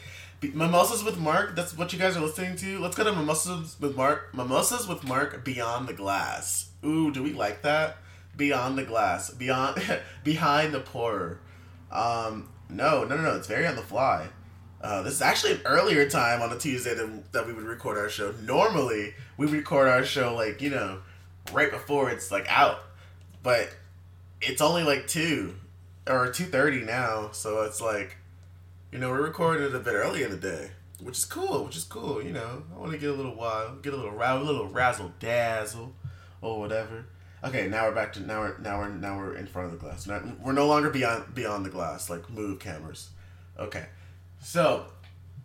mimosas 0.54 1.04
with 1.04 1.18
Mark. 1.18 1.56
That's 1.56 1.76
what 1.76 1.92
you 1.94 1.98
guys 1.98 2.16
are 2.16 2.22
listening 2.22 2.56
to. 2.58 2.78
Let's 2.78 2.96
go 2.96 3.06
to 3.06 3.12
mimosas 3.12 3.76
with 3.80 3.96
Mark. 3.96 4.36
Mimosas 4.36 4.88
with 4.88 5.04
Mark 5.04 5.44
beyond 5.44 5.88
the 5.88 5.94
glass. 5.94 6.70
Ooh, 6.86 7.12
do 7.12 7.24
we 7.24 7.34
like 7.34 7.64
that? 7.64 7.98
Beyond 8.38 8.78
the 8.78 8.84
glass, 8.84 9.32
beyond, 9.32 9.82
behind 10.24 10.74
the 10.74 10.82
pourer. 10.82 11.40
Um, 11.92 12.50
no, 12.70 13.04
no, 13.04 13.16
no, 13.16 13.22
no. 13.24 13.36
It's 13.36 13.48
very 13.48 13.68
on 13.68 13.76
the 13.76 13.82
fly. 13.82 14.28
Uh, 14.82 15.02
this 15.02 15.14
is 15.16 15.22
actually 15.22 15.54
an 15.54 15.62
earlier 15.66 16.08
time 16.08 16.42
on 16.42 16.52
a 16.52 16.58
Tuesday 16.58 16.94
than 16.94 17.24
that 17.32 17.48
we 17.48 17.54
would 17.54 17.64
record 17.64 17.98
our 17.98 18.10
show. 18.10 18.34
Normally, 18.44 19.14
we 19.38 19.48
record 19.48 19.88
our 19.88 20.04
show 20.04 20.36
like 20.36 20.62
you 20.62 20.70
know, 20.70 21.00
right 21.52 21.72
before 21.72 22.10
it's 22.10 22.32
like 22.32 22.46
out, 22.50 22.80
but 23.42 23.76
it's 24.42 24.62
only 24.62 24.84
like 24.84 25.08
two 25.08 25.56
or 26.08 26.32
two 26.32 26.46
thirty 26.46 26.82
now, 26.82 27.30
so 27.32 27.64
it's 27.64 27.82
like, 27.82 28.18
you 28.92 29.00
know, 29.00 29.10
we're 29.10 29.24
recording 29.24 29.66
it 29.66 29.74
a 29.74 29.80
bit 29.80 29.94
early 29.94 30.22
in 30.24 30.30
the 30.30 30.38
day, 30.38 30.72
which 31.02 31.18
is 31.18 31.26
cool. 31.26 31.66
Which 31.66 31.78
is 31.78 31.84
cool. 31.84 32.22
You 32.22 32.34
know, 32.34 32.64
I 32.76 32.80
want 32.80 32.92
to 32.92 32.98
get 32.98 33.10
a 33.10 33.14
little 33.14 33.36
wild, 33.36 33.82
get 33.82 33.94
a 33.94 33.98
little 33.98 34.22
a 34.22 34.44
little 34.44 34.68
razzle 34.68 35.14
dazzle, 35.20 35.94
or 36.42 36.60
whatever. 36.60 37.06
Okay, 37.46 37.68
now 37.68 37.84
we're 37.88 37.94
back 37.94 38.12
to 38.14 38.22
now 38.22 38.40
we're 38.40 38.58
now 38.58 38.80
we're 38.80 38.90
now 38.90 39.18
we're 39.20 39.36
in 39.36 39.46
front 39.46 39.68
of 39.68 39.72
the 39.72 39.78
glass. 39.78 40.08
Now, 40.08 40.20
we're 40.42 40.52
no 40.52 40.66
longer 40.66 40.90
beyond 40.90 41.36
beyond 41.36 41.64
the 41.64 41.70
glass. 41.70 42.10
Like 42.10 42.28
move 42.28 42.60
cameras. 42.60 43.10
Okay, 43.60 43.86
so, 44.42 44.88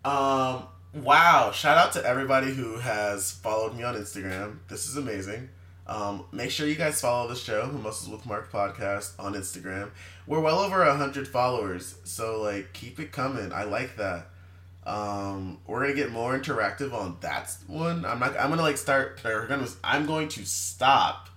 um, 0.03 0.63
wow! 0.95 1.51
Shout 1.53 1.77
out 1.77 1.93
to 1.93 2.03
everybody 2.03 2.51
who 2.53 2.79
has 2.79 3.29
followed 3.29 3.75
me 3.75 3.83
on 3.83 3.93
Instagram. 3.93 4.57
This 4.67 4.89
is 4.89 4.97
amazing. 4.97 5.49
Um, 5.85 6.25
make 6.31 6.49
sure 6.49 6.65
you 6.65 6.73
guys 6.73 6.99
follow 6.99 7.27
the 7.27 7.35
show, 7.35 7.69
Mimosas 7.71 8.09
with 8.09 8.25
Mark 8.25 8.51
podcast 8.51 9.13
on 9.19 9.35
Instagram. 9.35 9.91
We're 10.25 10.39
well 10.41 10.57
over 10.57 10.81
a 10.81 10.95
hundred 10.95 11.27
followers, 11.27 11.95
so 12.03 12.41
like 12.41 12.73
keep 12.73 12.99
it 12.99 13.11
coming. 13.11 13.53
I 13.53 13.65
like 13.65 13.97
that. 13.97 14.25
Um, 14.87 15.59
we're 15.67 15.81
gonna 15.81 15.93
get 15.93 16.11
more 16.11 16.35
interactive 16.35 16.93
on 16.93 17.17
that 17.21 17.55
one. 17.67 18.05
I'm 18.05 18.17
not. 18.17 18.35
I'm 18.39 18.49
gonna 18.49 18.63
like 18.63 18.77
start. 18.77 19.21
Or 19.23 19.45
gonna. 19.45 19.67
I'm 19.83 20.07
going 20.07 20.29
to 20.29 20.45
stop 20.45 21.27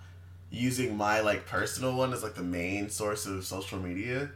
using 0.55 0.97
my 0.97 1.21
like 1.21 1.47
personal 1.47 1.95
one 1.95 2.13
as 2.13 2.23
like 2.23 2.35
the 2.35 2.43
main 2.43 2.89
source 2.89 3.27
of 3.27 3.45
social 3.45 3.79
media 3.79 4.31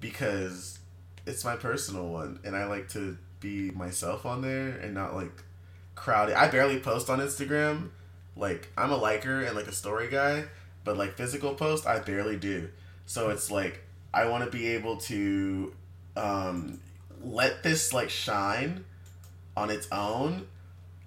because 0.00 0.78
it's 1.26 1.44
my 1.44 1.56
personal 1.56 2.08
one 2.08 2.38
and 2.44 2.54
I 2.54 2.66
like 2.66 2.88
to 2.90 3.18
be 3.40 3.70
myself 3.72 4.24
on 4.24 4.40
there 4.40 4.68
and 4.68 4.94
not 4.94 5.14
like 5.14 5.42
crowded. 5.94 6.36
I 6.36 6.48
barely 6.48 6.78
post 6.78 7.10
on 7.10 7.18
Instagram. 7.18 7.90
Like 8.36 8.68
I'm 8.76 8.90
a 8.90 8.96
liker 8.96 9.42
and 9.42 9.56
like 9.56 9.66
a 9.66 9.72
story 9.72 10.08
guy, 10.08 10.44
but 10.84 10.96
like 10.96 11.16
physical 11.16 11.54
post 11.54 11.86
I 11.86 11.98
barely 11.98 12.36
do. 12.36 12.68
So 13.06 13.30
it's 13.30 13.50
like 13.50 13.82
I 14.12 14.26
want 14.28 14.44
to 14.44 14.50
be 14.50 14.68
able 14.68 14.98
to 14.98 15.74
um 16.16 16.78
let 17.22 17.62
this 17.64 17.92
like 17.92 18.10
shine 18.10 18.84
on 19.56 19.70
its 19.70 19.88
own 19.90 20.46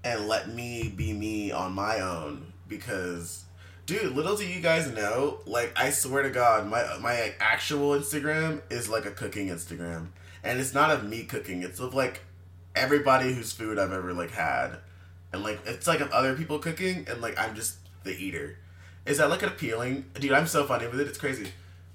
and 0.04 0.28
let 0.28 0.50
me 0.50 0.90
be 0.90 1.14
me 1.14 1.52
on 1.52 1.74
my 1.74 2.00
own 2.02 2.52
because 2.68 3.46
dude 3.88 4.14
little 4.14 4.36
do 4.36 4.46
you 4.46 4.60
guys 4.60 4.94
know 4.94 5.40
like 5.46 5.72
i 5.78 5.90
swear 5.90 6.22
to 6.22 6.30
god 6.30 6.68
my 6.68 6.84
my 7.00 7.34
actual 7.40 7.98
instagram 7.98 8.62
is 8.70 8.90
like 8.90 9.06
a 9.06 9.12
cooking 9.12 9.48
instagram 9.48 10.08
and 10.44 10.60
it's 10.60 10.74
not 10.74 10.92
of 10.92 11.06
me 11.06 11.24
cooking 11.24 11.64
it's 11.64 11.80
of 11.80 11.94
like 11.94 12.20
everybody 12.76 13.34
whose 13.34 13.54
food 13.54 13.80
i've 13.80 13.94
ever 13.94 14.12
like 14.12 14.32
had 14.32 14.76
and 15.32 15.42
like 15.42 15.58
it's 15.66 15.88
like 15.88 16.02
of 16.02 16.12
other 16.12 16.36
people 16.36 16.60
cooking 16.60 17.08
and 17.10 17.22
like 17.22 17.40
i'm 17.40 17.56
just 17.56 17.78
the 18.04 18.12
eater 18.12 18.58
is 19.06 19.20
that 19.20 19.30
like 19.30 19.42
appealing 19.42 20.04
dude 20.20 20.34
i'm 20.34 20.48
so 20.48 20.66
funny 20.66 20.86
with 20.86 21.00
it 21.00 21.08
it's 21.08 21.18
crazy 21.18 21.48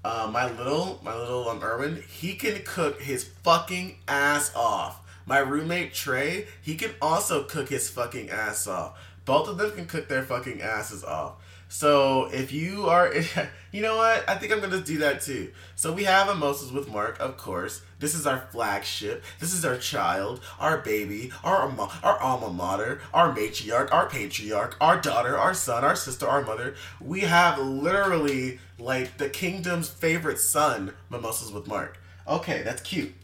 uh, 0.03 0.29
my 0.33 0.51
little 0.51 1.01
my 1.05 1.15
little 1.15 1.49
um 1.49 1.63
Erwin, 1.63 2.03
he 2.09 2.35
can 2.35 2.61
cook 2.65 3.01
his 3.01 3.23
fucking 3.23 3.99
ass 4.09 4.51
off. 4.57 4.99
My 5.27 5.39
roommate 5.39 5.95
Trey, 5.95 6.49
he 6.61 6.75
can 6.75 6.91
also 7.01 7.45
cook 7.45 7.69
his 7.69 7.89
fucking 7.89 8.29
ass 8.29 8.67
off. 8.67 8.99
Both 9.25 9.49
of 9.49 9.59
them 9.59 9.71
can 9.71 9.87
cook 9.87 10.09
their 10.09 10.25
fucking 10.25 10.61
asses 10.61 11.05
off. 11.05 11.35
So 11.73 12.29
if 12.31 12.53
you 12.53 12.91
are, 12.91 13.15
you 13.73 13.81
know 13.81 13.97
what? 13.97 14.29
I 14.29 14.35
think 14.35 14.53
I'm 14.53 14.61
gonna 14.61 14.83
do 14.83 14.99
that 14.99 15.23
too. 15.23 15.53
So 15.75 15.91
we 15.91 16.05
have 16.05 16.27
Mimosas 16.27 16.71
with 16.71 16.93
Mark, 16.93 17.19
of 17.19 17.39
course. 17.39 17.81
This 17.99 18.15
is 18.15 18.27
our 18.27 18.47
flagship. 18.53 19.25
This 19.41 19.55
is 19.55 19.65
our 19.65 19.79
child, 19.79 20.43
our 20.61 20.77
baby, 20.83 21.33
our 21.43 21.75
our 22.03 22.21
alma 22.21 22.51
mater, 22.51 23.01
our 23.15 23.35
matriarch, 23.35 23.91
our 23.91 24.07
patriarch, 24.07 24.77
our 24.83 25.01
daughter, 25.01 25.39
our 25.39 25.55
son, 25.55 25.83
our 25.83 25.97
sister, 25.97 26.29
our 26.29 26.43
mother. 26.43 26.75
We 27.01 27.21
have 27.21 27.59
literally 27.59 28.61
like 28.79 29.17
the 29.17 29.31
kingdom's 29.31 29.89
favorite 29.89 30.41
son, 30.41 30.93
Mimosas 31.09 31.53
with 31.53 31.67
Mark. 31.67 31.99
Okay, 32.29 32.61
that's 32.63 32.83
cute. 32.83 33.15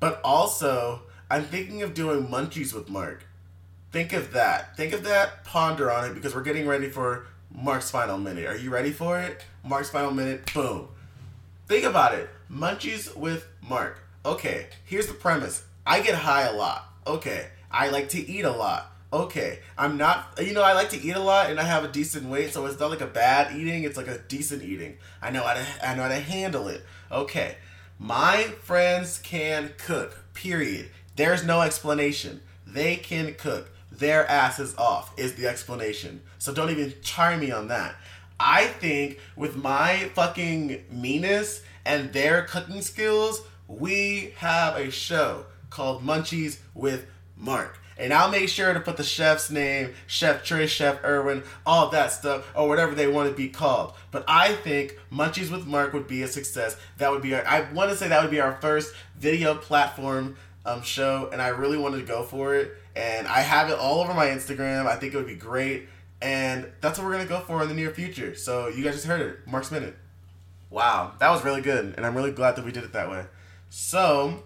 But 0.00 0.20
also, 0.24 1.02
I'm 1.30 1.44
thinking 1.44 1.82
of 1.82 1.94
doing 1.94 2.26
Munchies 2.26 2.74
with 2.74 2.88
Mark. 2.88 3.26
Think 3.92 4.12
of 4.12 4.32
that. 4.32 4.76
Think 4.76 4.92
of 4.92 5.04
that. 5.04 5.44
Ponder 5.44 5.88
on 5.88 6.10
it 6.10 6.14
because 6.14 6.34
we're 6.34 6.42
getting 6.42 6.66
ready 6.66 6.88
for 6.88 7.26
Mark's 7.54 7.90
final 7.90 8.18
minute. 8.18 8.46
Are 8.46 8.56
you 8.56 8.70
ready 8.70 8.90
for 8.90 9.20
it? 9.20 9.44
Mark's 9.64 9.90
final 9.90 10.10
minute. 10.10 10.52
Boom. 10.54 10.88
Think 11.68 11.84
about 11.84 12.14
it. 12.14 12.28
Munchies 12.50 13.16
with 13.16 13.46
Mark. 13.66 14.00
Okay, 14.24 14.68
here's 14.84 15.06
the 15.06 15.14
premise. 15.14 15.64
I 15.86 16.00
get 16.00 16.14
high 16.14 16.42
a 16.42 16.52
lot. 16.52 16.88
Okay. 17.06 17.48
I 17.70 17.88
like 17.88 18.10
to 18.10 18.18
eat 18.18 18.44
a 18.44 18.50
lot. 18.50 18.92
Okay. 19.12 19.58
I'm 19.76 19.96
not, 19.96 20.38
you 20.40 20.52
know, 20.52 20.62
I 20.62 20.74
like 20.74 20.90
to 20.90 21.00
eat 21.00 21.16
a 21.16 21.20
lot 21.20 21.50
and 21.50 21.58
I 21.58 21.64
have 21.64 21.84
a 21.84 21.88
decent 21.88 22.26
weight, 22.26 22.52
so 22.52 22.66
it's 22.66 22.78
not 22.78 22.90
like 22.90 23.00
a 23.00 23.06
bad 23.06 23.56
eating, 23.56 23.84
it's 23.84 23.96
like 23.96 24.08
a 24.08 24.18
decent 24.18 24.62
eating. 24.62 24.98
I 25.20 25.30
know 25.30 25.42
how 25.42 25.54
to, 25.54 25.66
I 25.82 25.94
know 25.94 26.02
how 26.02 26.08
to 26.08 26.16
handle 26.16 26.68
it. 26.68 26.84
Okay. 27.10 27.56
My 27.98 28.42
friends 28.62 29.18
can 29.18 29.72
cook, 29.78 30.24
period. 30.34 30.90
There's 31.16 31.44
no 31.44 31.62
explanation. 31.62 32.40
They 32.66 32.96
can 32.96 33.34
cook. 33.34 33.71
Their 33.98 34.26
asses 34.26 34.74
off 34.78 35.12
is 35.18 35.34
the 35.34 35.46
explanation. 35.46 36.22
So 36.38 36.52
don't 36.52 36.70
even 36.70 36.94
try 37.02 37.36
me 37.36 37.50
on 37.50 37.68
that. 37.68 37.94
I 38.40 38.66
think 38.66 39.20
with 39.36 39.56
my 39.56 40.10
fucking 40.14 40.84
meanness 40.90 41.62
and 41.84 42.12
their 42.12 42.42
cooking 42.42 42.80
skills, 42.80 43.42
we 43.68 44.32
have 44.38 44.76
a 44.76 44.90
show 44.90 45.44
called 45.68 46.02
Munchies 46.02 46.58
with 46.74 47.06
Mark. 47.36 47.78
And 47.98 48.12
I'll 48.12 48.30
make 48.30 48.48
sure 48.48 48.72
to 48.72 48.80
put 48.80 48.96
the 48.96 49.04
chef's 49.04 49.50
name, 49.50 49.92
Chef 50.06 50.42
Trish, 50.42 50.68
Chef 50.68 51.04
Erwin, 51.04 51.42
all 51.66 51.90
that 51.90 52.12
stuff, 52.12 52.50
or 52.56 52.66
whatever 52.66 52.94
they 52.94 53.06
want 53.06 53.28
to 53.28 53.36
be 53.36 53.48
called. 53.48 53.92
But 54.10 54.24
I 54.26 54.54
think 54.54 54.98
Munchies 55.12 55.50
with 55.50 55.66
Mark 55.66 55.92
would 55.92 56.08
be 56.08 56.22
a 56.22 56.28
success. 56.28 56.76
That 56.96 57.10
would 57.10 57.22
be 57.22 57.34
our, 57.34 57.46
I 57.46 57.70
want 57.72 57.90
to 57.90 57.96
say 57.96 58.08
that 58.08 58.22
would 58.22 58.30
be 58.30 58.40
our 58.40 58.56
first 58.60 58.94
video 59.18 59.54
platform 59.54 60.36
um, 60.64 60.82
show, 60.82 61.28
and 61.32 61.40
I 61.40 61.48
really 61.48 61.78
wanted 61.78 61.98
to 61.98 62.04
go 62.04 62.22
for 62.22 62.54
it. 62.54 62.72
And 62.94 63.26
I 63.26 63.40
have 63.40 63.70
it 63.70 63.78
all 63.78 64.00
over 64.00 64.14
my 64.14 64.26
Instagram. 64.26 64.86
I 64.86 64.96
think 64.96 65.14
it 65.14 65.16
would 65.16 65.26
be 65.26 65.34
great. 65.34 65.88
And 66.20 66.70
that's 66.80 66.98
what 66.98 67.06
we're 67.06 67.14
going 67.14 67.26
to 67.26 67.28
go 67.28 67.40
for 67.40 67.62
in 67.62 67.68
the 67.68 67.74
near 67.74 67.90
future. 67.90 68.34
So 68.34 68.68
you 68.68 68.84
guys 68.84 68.94
just 68.94 69.06
heard 69.06 69.20
it. 69.20 69.46
Mark's 69.46 69.72
Minute. 69.72 69.96
Wow, 70.70 71.12
that 71.18 71.30
was 71.30 71.44
really 71.44 71.62
good. 71.62 71.94
And 71.96 72.06
I'm 72.06 72.14
really 72.14 72.30
glad 72.30 72.56
that 72.56 72.64
we 72.64 72.72
did 72.72 72.84
it 72.84 72.92
that 72.92 73.10
way. 73.10 73.24
So 73.68 74.42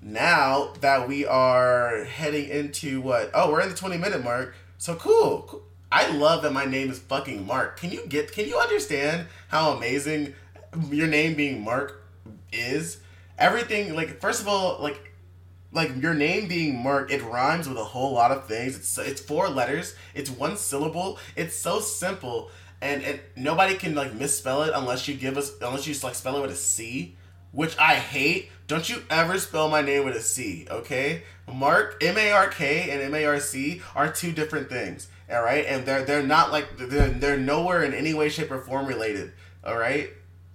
now 0.00 0.72
that 0.80 1.08
we 1.08 1.26
are 1.26 2.04
heading 2.04 2.48
into 2.48 3.00
what? 3.00 3.30
Oh, 3.34 3.50
we're 3.50 3.60
in 3.62 3.68
the 3.68 3.74
20 3.74 3.98
minute 3.98 4.22
mark. 4.22 4.54
So 4.78 4.94
cool. 4.94 5.46
cool. 5.48 5.62
I 5.90 6.10
love 6.10 6.42
that 6.42 6.52
my 6.52 6.64
name 6.64 6.90
is 6.90 6.98
fucking 6.98 7.46
Mark. 7.46 7.78
Can 7.78 7.90
you 7.92 8.04
get 8.06 8.32
can 8.32 8.46
you 8.46 8.58
understand 8.58 9.28
how 9.48 9.70
amazing 9.72 10.34
your 10.90 11.06
name 11.06 11.34
being 11.34 11.62
Mark 11.62 12.04
is? 12.52 12.98
Everything 13.38 13.94
like 13.94 14.20
first 14.20 14.40
of 14.40 14.48
all, 14.48 14.82
like 14.82 15.13
like 15.74 16.00
your 16.00 16.14
name 16.14 16.48
being 16.48 16.82
Mark, 16.82 17.10
it 17.10 17.22
rhymes 17.22 17.68
with 17.68 17.76
a 17.76 17.84
whole 17.84 18.12
lot 18.12 18.30
of 18.30 18.46
things. 18.46 18.76
It's 18.76 18.96
it's 18.98 19.20
four 19.20 19.48
letters. 19.48 19.94
It's 20.14 20.30
one 20.30 20.56
syllable. 20.56 21.18
It's 21.36 21.56
so 21.56 21.80
simple, 21.80 22.50
and 22.80 23.02
and 23.02 23.20
nobody 23.36 23.74
can 23.74 23.94
like 23.94 24.14
misspell 24.14 24.62
it 24.62 24.72
unless 24.74 25.08
you 25.08 25.14
give 25.14 25.36
us 25.36 25.52
unless 25.60 25.86
you 25.86 25.94
like 26.02 26.14
spell 26.14 26.36
it 26.36 26.42
with 26.42 26.52
a 26.52 26.56
C, 26.56 27.16
which 27.52 27.76
I 27.78 27.96
hate. 27.96 28.50
Don't 28.66 28.88
you 28.88 29.02
ever 29.10 29.38
spell 29.38 29.68
my 29.68 29.82
name 29.82 30.04
with 30.04 30.16
a 30.16 30.22
C, 30.22 30.66
okay? 30.70 31.22
Mark 31.52 32.02
M 32.02 32.16
A 32.16 32.30
R 32.30 32.48
K 32.48 32.90
and 32.90 33.02
M 33.02 33.14
A 33.14 33.24
R 33.26 33.40
C 33.40 33.82
are 33.94 34.10
two 34.10 34.32
different 34.32 34.70
things, 34.70 35.08
all 35.30 35.42
right? 35.42 35.66
And 35.66 35.84
they're 35.84 36.04
they're 36.04 36.22
not 36.22 36.50
like 36.50 36.76
they're 36.78 37.10
they're 37.10 37.36
nowhere 37.36 37.82
in 37.82 37.92
any 37.92 38.14
way, 38.14 38.28
shape, 38.28 38.50
or 38.50 38.60
form 38.60 38.86
related, 38.86 39.32
all 39.64 39.76
right? 39.76 40.10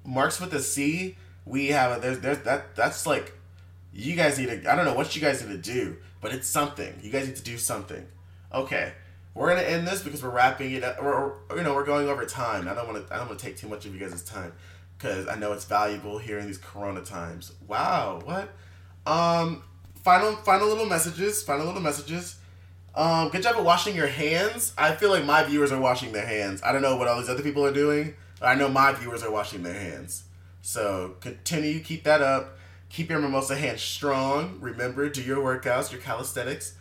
Marks 0.06 0.40
with 0.40 0.54
a 0.54 0.62
C, 0.62 1.18
we 1.46 1.68
have 1.68 1.98
a, 1.98 2.02
there's 2.02 2.20
there's 2.20 2.40
that 2.40 2.76
that's 2.76 3.06
like 3.06 3.34
you 3.94 4.16
guys 4.16 4.38
need 4.38 4.48
to 4.48 4.72
I 4.72 4.76
don't 4.76 4.86
know 4.86 4.94
what 4.94 5.16
you 5.16 5.22
guys 5.22 5.46
need 5.46 5.52
to 5.52 5.74
do, 5.74 5.98
but 6.22 6.34
it's 6.34 6.48
something. 6.48 6.94
You 7.02 7.12
guys 7.12 7.28
need 7.28 7.36
to 7.38 7.44
do 7.44 7.58
something. 7.58 8.06
Okay. 8.54 8.94
We're 9.36 9.50
gonna 9.50 9.68
end 9.68 9.88
this 9.88 10.02
because 10.02 10.24
we're 10.24 10.32
wrapping 10.32 10.72
it 10.74 10.84
up. 10.84 10.98
You 11.00 11.64
know, 11.64 11.74
we're 11.74 11.86
going 11.86 12.08
over 12.08 12.26
time. 12.26 12.68
I 12.68 12.74
don't 12.74 12.88
want 12.88 13.08
to. 13.08 13.14
I 13.14 13.18
don't 13.18 13.28
want 13.28 13.40
to 13.40 13.46
take 13.46 13.58
too 13.58 13.68
much 13.68 13.86
of 13.86 13.94
you 13.94 14.00
guys' 14.00 14.24
time 14.24 14.54
because 14.98 15.28
I 15.28 15.36
know 15.36 15.54
it's 15.54 15.66
valuable 15.66 16.18
here 16.18 16.40
in 16.40 16.46
these 16.46 16.58
Corona 16.58 17.02
times. 17.02 17.54
Wow, 17.68 18.22
what? 18.26 18.50
Um, 19.06 19.64
final, 20.04 20.36
final 20.38 20.68
little 20.68 20.86
messages. 20.86 21.42
Final 21.44 21.68
little 21.68 21.82
messages. 21.82 22.38
Um, 22.96 23.30
good 23.30 23.44
job 23.44 23.56
at 23.56 23.64
washing 23.64 23.96
your 23.96 24.08
hands. 24.08 24.74
I 24.78 24.96
feel 24.96 25.10
like 25.10 25.24
my 25.24 25.44
viewers 25.44 25.72
are 25.72 25.80
washing 25.80 26.12
their 26.12 26.26
hands. 26.26 26.62
I 26.64 26.74
don't 26.74 26.82
know 26.82 26.98
what 26.98 27.08
all 27.08 27.20
these 27.20 27.30
other 27.30 27.44
people 27.44 27.66
are 27.66 27.72
doing. 27.72 28.16
I 28.42 28.56
know 28.56 28.68
my 28.68 28.92
viewers 28.94 29.24
are 29.24 29.32
washing 29.32 29.64
their 29.64 29.80
hands. 29.80 30.24
So 30.62 31.16
continue, 31.22 31.80
keep 31.80 32.04
that 32.04 32.22
up. 32.22 32.58
Keep 32.90 33.10
your 33.10 33.20
mimosa 33.20 33.56
hands 33.56 33.82
strong. 33.82 34.58
Remember, 34.60 35.08
do 35.10 35.22
your 35.22 35.38
workouts, 35.38 35.92
your 35.92 36.02
calisthenics, 36.02 36.74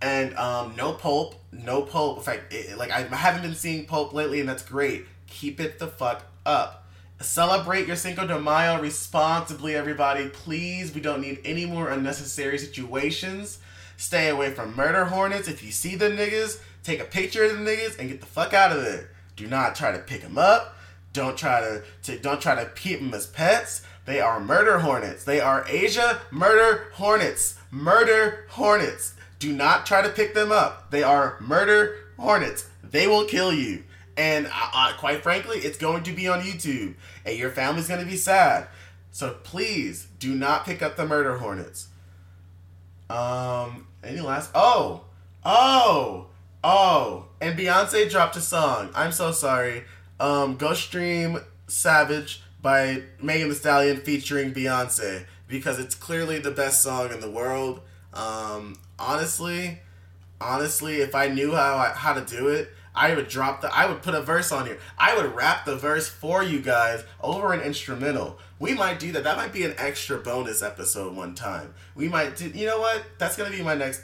and 0.00 0.34
um, 0.36 0.74
no 0.76 0.92
pulp, 0.92 1.34
no 1.52 1.82
pulp. 1.82 2.18
In 2.18 2.22
fact, 2.24 2.52
it, 2.52 2.78
like 2.78 2.90
I 2.90 3.02
haven't 3.02 3.42
been 3.42 3.54
seeing 3.54 3.84
pulp 3.86 4.12
lately, 4.12 4.40
and 4.40 4.48
that's 4.48 4.62
great. 4.62 5.06
Keep 5.26 5.60
it 5.60 5.78
the 5.78 5.86
fuck 5.86 6.24
up. 6.46 6.86
Celebrate 7.20 7.86
your 7.86 7.96
Cinco 7.96 8.26
de 8.26 8.38
Mayo 8.38 8.80
responsibly, 8.80 9.74
everybody. 9.74 10.28
Please, 10.28 10.94
we 10.94 11.00
don't 11.00 11.20
need 11.20 11.40
any 11.44 11.64
more 11.64 11.88
unnecessary 11.88 12.58
situations. 12.58 13.58
Stay 13.96 14.28
away 14.28 14.50
from 14.50 14.74
murder 14.74 15.04
hornets. 15.04 15.46
If 15.46 15.62
you 15.62 15.70
see 15.70 15.94
the 15.94 16.10
niggas, 16.10 16.60
take 16.82 17.00
a 17.00 17.04
picture 17.04 17.44
of 17.44 17.52
the 17.52 17.64
niggas 17.64 17.98
and 17.98 18.08
get 18.08 18.20
the 18.20 18.26
fuck 18.26 18.52
out 18.52 18.72
of 18.72 18.82
there. 18.82 19.10
Do 19.36 19.46
not 19.46 19.74
try 19.74 19.92
to 19.92 19.98
pick 19.98 20.22
them 20.22 20.38
up. 20.38 20.76
Don't 21.12 21.38
try 21.38 21.60
to, 21.60 21.82
to 22.02 22.18
don't 22.18 22.40
try 22.40 22.56
to 22.56 22.68
keep 22.70 22.98
them 22.98 23.14
as 23.14 23.26
pets. 23.26 23.82
They 24.04 24.20
are 24.20 24.40
murder 24.40 24.78
hornets. 24.80 25.24
They 25.24 25.40
are 25.40 25.64
Asia 25.68 26.20
murder 26.30 26.88
hornets. 26.92 27.58
Murder 27.70 28.46
hornets. 28.50 29.14
Do 29.38 29.52
not 29.52 29.86
try 29.86 30.02
to 30.02 30.10
pick 30.10 30.34
them 30.34 30.52
up. 30.52 30.90
They 30.90 31.02
are 31.02 31.38
murder 31.40 31.96
hornets. 32.18 32.68
They 32.82 33.06
will 33.06 33.24
kill 33.24 33.52
you. 33.52 33.84
And 34.16 34.46
uh, 34.46 34.50
uh, 34.72 34.92
quite 34.96 35.22
frankly, 35.22 35.58
it's 35.58 35.78
going 35.78 36.02
to 36.04 36.12
be 36.12 36.28
on 36.28 36.40
YouTube. 36.40 36.94
And 37.24 37.36
your 37.36 37.50
family's 37.50 37.88
going 37.88 38.00
to 38.00 38.06
be 38.06 38.16
sad. 38.16 38.68
So 39.10 39.36
please 39.42 40.08
do 40.18 40.34
not 40.34 40.64
pick 40.64 40.82
up 40.82 40.96
the 40.96 41.06
murder 41.06 41.38
hornets. 41.38 41.88
Um, 43.08 43.86
any 44.02 44.20
last? 44.20 44.50
Oh, 44.54 45.04
oh, 45.44 46.26
oh. 46.62 47.26
And 47.40 47.58
Beyonce 47.58 48.10
dropped 48.10 48.36
a 48.36 48.40
song. 48.40 48.90
I'm 48.94 49.12
so 49.12 49.32
sorry. 49.32 49.84
Um, 50.20 50.56
go 50.56 50.74
stream 50.74 51.38
Savage 51.66 52.42
by 52.64 53.02
Megan 53.20 53.50
Thee 53.50 53.54
Stallion 53.54 53.98
featuring 53.98 54.54
Beyonce 54.54 55.26
because 55.46 55.78
it's 55.78 55.94
clearly 55.94 56.38
the 56.38 56.50
best 56.50 56.82
song 56.82 57.12
in 57.12 57.20
the 57.20 57.30
world. 57.30 57.82
Um, 58.14 58.80
honestly, 58.98 59.80
honestly, 60.40 61.02
if 61.02 61.14
I 61.14 61.28
knew 61.28 61.52
how 61.52 61.76
I, 61.76 61.90
how 61.90 62.14
to 62.14 62.24
do 62.24 62.48
it, 62.48 62.70
I 62.94 63.14
would 63.14 63.28
drop 63.28 63.60
the 63.60 63.74
I 63.74 63.84
would 63.84 64.02
put 64.02 64.14
a 64.14 64.22
verse 64.22 64.50
on 64.50 64.64
here. 64.64 64.78
I 64.96 65.14
would 65.14 65.34
rap 65.34 65.66
the 65.66 65.76
verse 65.76 66.08
for 66.08 66.42
you 66.42 66.62
guys 66.62 67.04
over 67.20 67.52
an 67.52 67.60
instrumental. 67.60 68.38
We 68.58 68.72
might 68.72 68.98
do 68.98 69.12
that. 69.12 69.24
That 69.24 69.36
might 69.36 69.52
be 69.52 69.64
an 69.64 69.74
extra 69.76 70.16
bonus 70.16 70.62
episode 70.62 71.14
one 71.14 71.34
time. 71.34 71.74
We 71.94 72.08
might 72.08 72.36
do 72.36 72.48
you 72.48 72.66
know 72.66 72.80
what? 72.80 73.04
That's 73.18 73.36
gonna 73.36 73.50
be 73.50 73.62
my 73.62 73.74
next 73.74 74.02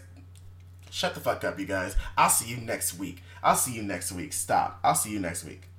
Shut 0.90 1.14
the 1.14 1.20
fuck 1.20 1.44
up, 1.44 1.58
you 1.58 1.66
guys. 1.66 1.96
I'll 2.18 2.28
see 2.28 2.50
you 2.50 2.58
next 2.58 2.98
week. 2.98 3.22
I'll 3.42 3.56
see 3.56 3.72
you 3.72 3.82
next 3.82 4.12
week. 4.12 4.34
Stop. 4.34 4.80
I'll 4.84 4.96
see 4.96 5.12
you 5.12 5.20
next 5.20 5.44
week. 5.44 5.69